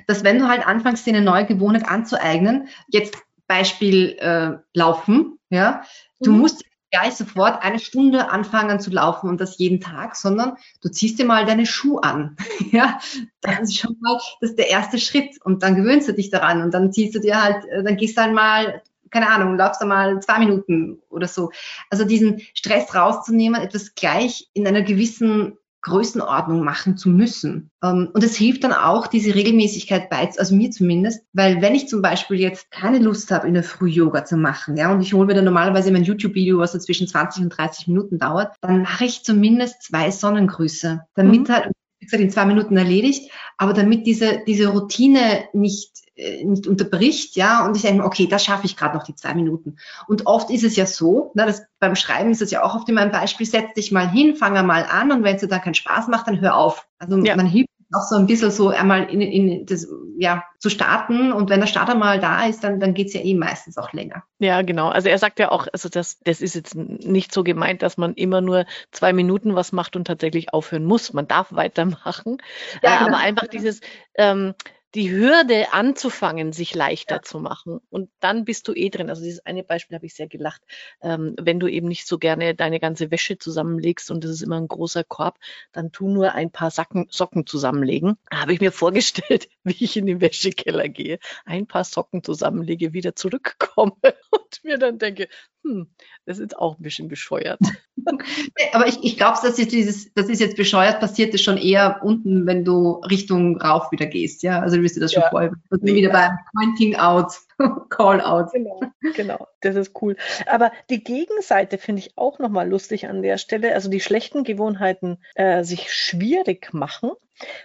[0.07, 3.17] dass wenn du halt anfängst, dir eine neue Gewohnheit anzueignen, jetzt
[3.47, 5.83] Beispiel äh, Laufen, ja,
[6.21, 6.39] du mhm.
[6.39, 11.19] musst gleich sofort eine Stunde anfangen zu laufen und das jeden Tag, sondern du ziehst
[11.19, 12.37] dir mal deine Schuhe an.
[12.73, 12.99] ja,
[13.41, 16.63] das ist schon mal das ist der erste Schritt und dann gewöhnst du dich daran
[16.63, 19.81] und dann ziehst du dir halt, äh, dann gehst du halt mal keine Ahnung, laufst
[19.81, 21.51] du mal zwei Minuten oder so.
[21.91, 27.71] Also diesen Stress rauszunehmen, etwas gleich in einer gewissen Größenordnung machen zu müssen.
[27.83, 31.89] Ähm, und es hilft dann auch, diese Regelmäßigkeit bei, also mir zumindest, weil wenn ich
[31.89, 35.15] zum Beispiel jetzt keine Lust habe, in der Früh Yoga zu machen, ja, und ich
[35.15, 38.83] hole mir dann normalerweise mein YouTube-Video, was so zwischen 20 und 30 Minuten dauert, dann
[38.83, 41.53] mache ich zumindest zwei Sonnengrüße, damit mhm.
[41.53, 41.71] halt,
[42.01, 46.08] wie gesagt, in zwei Minuten erledigt, aber damit diese, diese Routine nicht
[46.45, 49.77] nicht unterbricht, ja, und ich denke, okay, das schaffe ich gerade noch die zwei Minuten.
[50.09, 52.89] Und oft ist es ja so, na, das, beim Schreiben ist es ja auch oft
[52.89, 55.61] immer ein Beispiel, setz dich mal hin, fange mal an und wenn es dir dann
[55.61, 56.87] keinen Spaß macht, dann hör auf.
[56.99, 57.37] Also ja.
[57.37, 59.89] man hilft auch so ein bisschen so einmal in, in das,
[60.19, 61.33] ja, zu starten.
[61.33, 64.25] Und wenn der Starter mal da ist, dann, dann geht's ja eh meistens auch länger.
[64.39, 64.89] Ja, genau.
[64.89, 68.15] Also er sagt ja auch, also das, das ist jetzt nicht so gemeint, dass man
[68.15, 71.13] immer nur zwei Minuten was macht und tatsächlich aufhören muss.
[71.13, 72.39] Man darf weitermachen.
[72.83, 73.17] Ja, äh, genau.
[73.17, 73.81] Aber einfach dieses,
[74.15, 74.55] ähm,
[74.95, 77.23] die Hürde anzufangen, sich leichter ja.
[77.23, 77.81] zu machen.
[77.91, 79.11] Und dann bist du eh drin.
[79.11, 80.63] Also dieses eine Beispiel habe ich sehr gelacht.
[81.03, 84.57] Ähm, wenn du eben nicht so gerne deine ganze Wäsche zusammenlegst und das ist immer
[84.57, 85.39] ein großer Korb,
[85.73, 88.17] dann tu nur ein paar Sacken, Socken zusammenlegen.
[88.31, 92.93] Da habe ich mir vorgestellt, wie ich in den Wäschekeller gehe, ein paar Socken zusammenlege,
[92.95, 93.93] wieder zurückkomme
[94.31, 95.29] und mir dann denke,
[95.69, 95.87] hm,
[96.25, 97.61] das ist auch ein bisschen bescheuert.
[98.73, 102.47] Aber ich, ich glaube, dass dieses, das ist jetzt bescheuert, passiert es schon eher unten,
[102.47, 104.61] wenn du Richtung rauf wieder gehst, ja.
[104.61, 105.21] Also du wirst dir das ja.
[105.21, 105.53] schon vorher.
[105.71, 107.33] Also nee, wieder beim Pointing out,
[107.91, 108.51] Call out.
[108.53, 108.81] Genau,
[109.15, 110.17] genau, das ist cool.
[110.47, 113.75] Aber die Gegenseite finde ich auch nochmal lustig an der Stelle.
[113.75, 117.11] Also die schlechten Gewohnheiten äh, sich schwierig machen.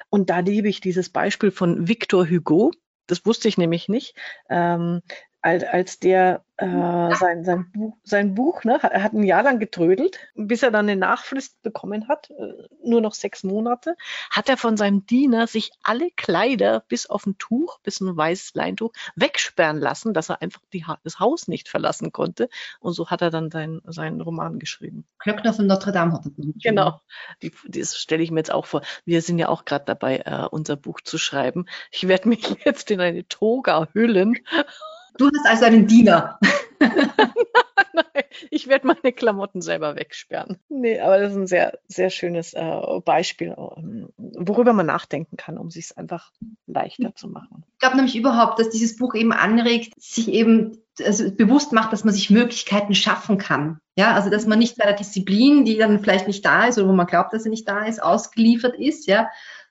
[0.09, 2.71] Und da liebe ich dieses Beispiel von Victor Hugo.
[3.07, 4.15] Das wusste ich nämlich nicht.
[4.49, 5.01] Ähm,
[5.43, 9.59] als, als der äh, sein, sein, Buch, sein Buch, ne, er hat ein Jahr lang
[9.59, 13.97] getrödelt, bis er dann eine Nachfrist bekommen hat, äh, nur noch sechs Monate,
[14.29, 18.53] hat er von seinem Diener sich alle Kleider bis auf ein Tuch, bis ein weißes
[18.53, 22.47] Leintuch, wegsperren lassen, dass er einfach die, das Haus nicht verlassen konnte.
[22.79, 25.05] Und so hat er dann sein, seinen Roman geschrieben.
[25.19, 26.31] Klöckner von Notre Dame hat er
[26.61, 27.01] Genau,
[27.41, 28.81] die, das stelle ich mir jetzt auch vor.
[29.03, 31.65] Wir sind ja auch gerade dabei, äh, unser Buch zu schreiben.
[31.91, 34.37] Ich werde mich jetzt in eine Toga hüllen
[35.17, 36.39] Du hast also einen Diener.
[37.93, 40.57] Nein, ich werde meine Klamotten selber wegsperren.
[40.69, 45.57] Nee, aber das ist ein sehr, sehr schönes äh, Beispiel, ähm, worüber man nachdenken kann,
[45.57, 46.31] um sich es einfach
[46.65, 47.63] leichter zu machen.
[47.73, 52.03] Ich glaube nämlich überhaupt, dass dieses Buch eben anregt, sich eben also bewusst macht, dass
[52.03, 53.79] man sich Möglichkeiten schaffen kann.
[53.95, 56.87] Ja, also dass man nicht bei der Disziplin, die dann vielleicht nicht da ist oder
[56.87, 59.29] wo man glaubt, dass sie nicht da ist, ausgeliefert ist, ja,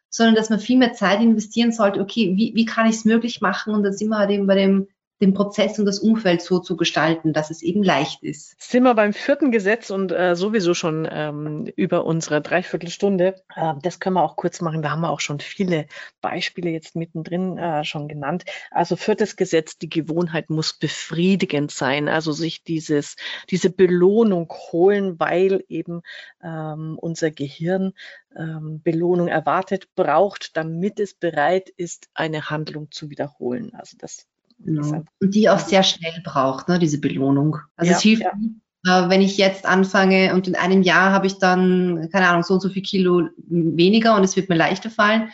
[0.09, 3.41] sondern dass man viel mehr Zeit investieren sollte, okay, wie, wie kann ich es möglich
[3.41, 3.75] machen?
[3.75, 4.89] Und da sind wir halt eben bei dem
[5.23, 8.61] den Prozess und das Umfeld so zu gestalten, dass es eben leicht ist.
[8.61, 13.37] Sind wir beim vierten Gesetz und äh, sowieso schon ähm, über unsere Dreiviertelstunde.
[13.55, 14.83] Äh, das können wir auch kurz machen.
[14.83, 15.87] Da haben wir auch schon viele
[16.21, 18.45] Beispiele jetzt mittendrin äh, schon genannt.
[18.73, 22.09] Also viertes Gesetz, die Gewohnheit muss befriedigend sein.
[22.09, 23.15] Also sich dieses,
[23.49, 26.03] diese Belohnung holen, weil eben
[26.43, 27.93] ähm, unser Gehirn
[28.37, 33.73] ähm, Belohnung erwartet, braucht, damit es bereit ist, eine Handlung zu wiederholen.
[33.75, 34.27] Also das
[34.65, 35.05] Genau.
[35.21, 37.59] Und die auch sehr schnell braucht, ne, diese Belohnung.
[37.77, 39.07] Also ja, es hilft, ja.
[39.07, 42.55] äh, wenn ich jetzt anfange und in einem Jahr habe ich dann, keine Ahnung, so
[42.55, 45.31] und so viel Kilo weniger und es wird mir leichter fallen,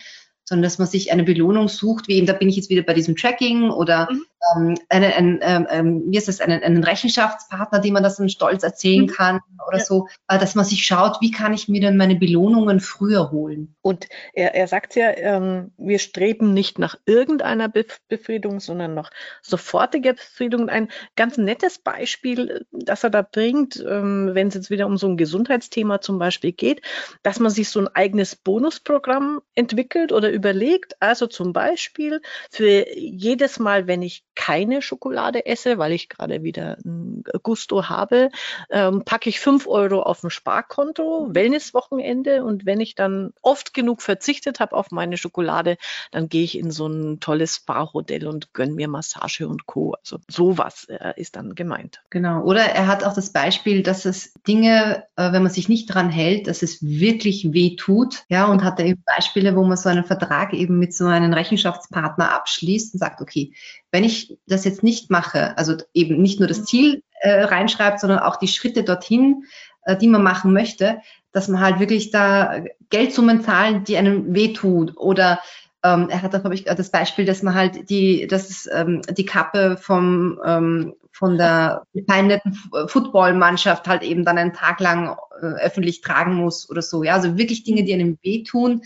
[0.48, 2.94] sondern dass man sich eine Belohnung sucht, wie eben, da bin ich jetzt wieder bei
[2.94, 4.24] diesem Tracking oder mhm.
[4.56, 8.30] ähm, einen, einen, ähm, ähm, wie ist das, einen, einen Rechenschaftspartner, dem man das dann
[8.30, 9.08] stolz erzählen mhm.
[9.08, 9.84] kann oder ja.
[9.84, 13.74] so, äh, dass man sich schaut, wie kann ich mir denn meine Belohnungen früher holen.
[13.82, 19.10] Und er, er sagt ja, ähm, wir streben nicht nach irgendeiner Bef Befriedigung, sondern nach
[19.42, 20.70] sofortiger Befriedigung.
[20.70, 25.08] Ein ganz nettes Beispiel, das er da bringt, ähm, wenn es jetzt wieder um so
[25.08, 26.80] ein Gesundheitsthema zum Beispiel geht,
[27.22, 33.58] dass man sich so ein eigenes Bonusprogramm entwickelt oder überlegt, also zum Beispiel für jedes
[33.58, 38.30] Mal, wenn ich keine Schokolade esse, weil ich gerade wieder ein Gusto habe,
[38.70, 44.00] ähm, packe ich fünf Euro auf ein Sparkonto, Wellnesswochenende und wenn ich dann oft genug
[44.00, 45.76] verzichtet habe auf meine Schokolade,
[46.12, 49.94] dann gehe ich in so ein tolles Spa-Hotel und gönne mir Massage und Co.
[49.94, 52.00] Also sowas äh, ist dann gemeint.
[52.10, 52.44] Genau.
[52.44, 56.10] Oder er hat auch das Beispiel, dass es Dinge, äh, wenn man sich nicht dran
[56.10, 58.22] hält, dass es wirklich weh tut.
[58.28, 61.06] Ja, und hat er eben Beispiele, wo man so einen Vertrag Vertrag eben mit so
[61.06, 63.52] einem Rechenschaftspartner abschließt und sagt, okay,
[63.90, 68.20] wenn ich das jetzt nicht mache, also eben nicht nur das Ziel äh, reinschreibt, sondern
[68.20, 69.44] auch die Schritte dorthin,
[69.84, 71.00] äh, die man machen möchte,
[71.32, 74.96] dass man halt wirklich da Geldsummen zahlen, die einem wehtut.
[74.96, 75.40] Oder
[75.82, 79.76] ähm, er hat glaube ich, das Beispiel, dass man halt die, dass ähm, die Kappe
[79.80, 82.54] vom, ähm, von der befeindeten
[82.86, 87.02] Footballmannschaft halt eben dann einen Tag lang äh, öffentlich tragen muss oder so.
[87.02, 88.82] Ja, also wirklich Dinge, die einem wehtun,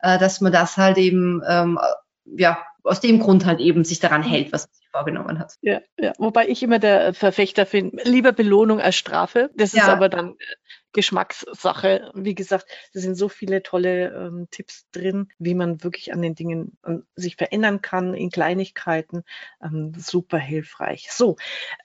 [0.00, 1.78] äh, dass man das halt eben, ähm,
[2.26, 5.54] ja, aus dem Grund halt eben sich daran hält, was man sich vorgenommen hat.
[5.62, 6.12] Ja, ja.
[6.18, 9.50] wobei ich immer der Verfechter finde, lieber Belohnung als Strafe.
[9.56, 9.84] Das ja.
[9.84, 10.36] ist aber dann
[10.92, 12.10] Geschmackssache.
[12.14, 16.34] Wie gesagt, da sind so viele tolle ähm, Tipps drin, wie man wirklich an den
[16.34, 19.22] Dingen an, sich verändern kann in Kleinigkeiten.
[19.62, 21.10] Ähm, super hilfreich.
[21.10, 21.36] So,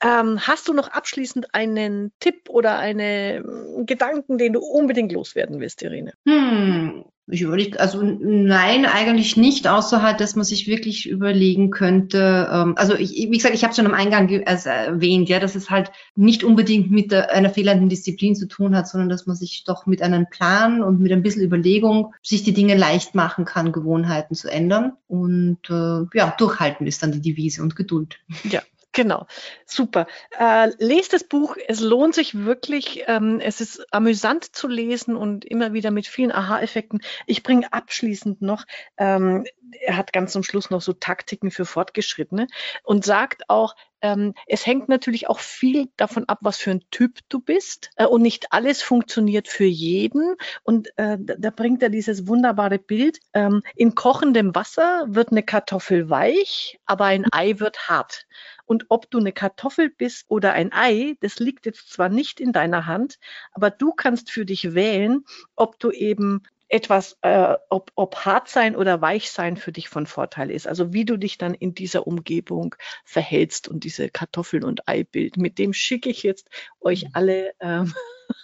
[0.01, 5.81] ähm, hast du noch abschließend einen Tipp oder einen Gedanken, den du unbedingt loswerden willst,
[5.81, 6.13] Irene?
[6.27, 12.47] Hm, Ich überlege, also nein, eigentlich nicht, außer halt, dass man sich wirklich überlegen könnte,
[12.51, 15.71] ähm, also ich, wie gesagt, ich habe schon am Eingang also erwähnt, ja, dass es
[15.71, 19.63] halt nicht unbedingt mit der, einer fehlenden Disziplin zu tun hat, sondern dass man sich
[19.65, 23.71] doch mit einem Plan und mit ein bisschen Überlegung sich die Dinge leicht machen kann,
[23.71, 24.93] Gewohnheiten zu ändern.
[25.07, 28.19] Und äh, ja, durchhalten ist dann die Devise und Geduld.
[28.43, 28.61] Ja,
[28.95, 29.27] Genau,
[29.65, 30.07] super.
[30.39, 33.03] Äh, lest das Buch, es lohnt sich wirklich.
[33.07, 37.01] Ähm, es ist amüsant zu lesen und immer wieder mit vielen Aha-Effekten.
[37.27, 38.63] Ich bringe abschließend noch,
[38.95, 39.43] ähm,
[39.81, 42.47] er hat ganz zum Schluss noch so Taktiken für Fortgeschrittene
[42.83, 47.19] und sagt auch, ähm, es hängt natürlich auch viel davon ab, was für ein Typ
[47.29, 47.89] du bist.
[47.95, 50.35] Äh, und nicht alles funktioniert für jeden.
[50.63, 53.19] Und äh, da bringt er dieses wunderbare Bild.
[53.33, 58.27] Ähm, in kochendem Wasser wird eine Kartoffel weich, aber ein Ei wird hart.
[58.65, 62.51] Und ob du eine Kartoffel bist oder ein Ei, das liegt jetzt zwar nicht in
[62.51, 63.19] deiner Hand,
[63.51, 65.23] aber du kannst für dich wählen,
[65.55, 70.07] ob du eben etwas, äh, ob, ob hart sein oder weich sein für dich von
[70.07, 70.67] Vorteil ist.
[70.67, 75.37] Also wie du dich dann in dieser Umgebung verhältst und diese Kartoffeln- und Eibild.
[75.37, 76.49] Mit dem schicke ich jetzt
[76.79, 77.09] euch mhm.
[77.13, 77.93] alle ähm,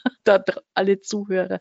[0.24, 0.43] da
[0.74, 1.60] alle Zuhörer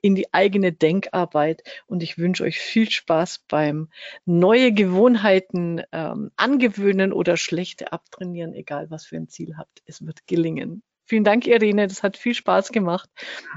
[0.00, 1.62] in die eigene Denkarbeit.
[1.86, 3.88] Und ich wünsche euch viel Spaß beim
[4.24, 9.82] neue Gewohnheiten ähm, angewöhnen oder schlechte abtrainieren, egal was für ein Ziel habt.
[9.86, 10.82] Es wird gelingen.
[11.04, 11.88] Vielen Dank, Irene.
[11.88, 13.10] Das hat viel Spaß gemacht.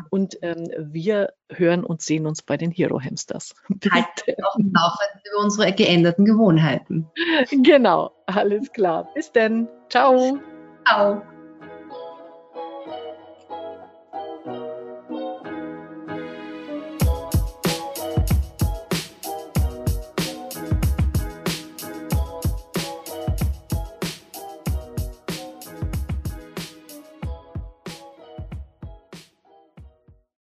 [0.09, 3.53] Und ähm, wir hören und sehen uns bei den Hero Hamsters.
[4.43, 7.07] Auch Laufenden über unsere geänderten Gewohnheiten.
[7.51, 9.09] Genau, alles klar.
[9.13, 9.69] Bis dann.
[9.89, 10.39] Ciao.
[10.85, 11.21] Ciao.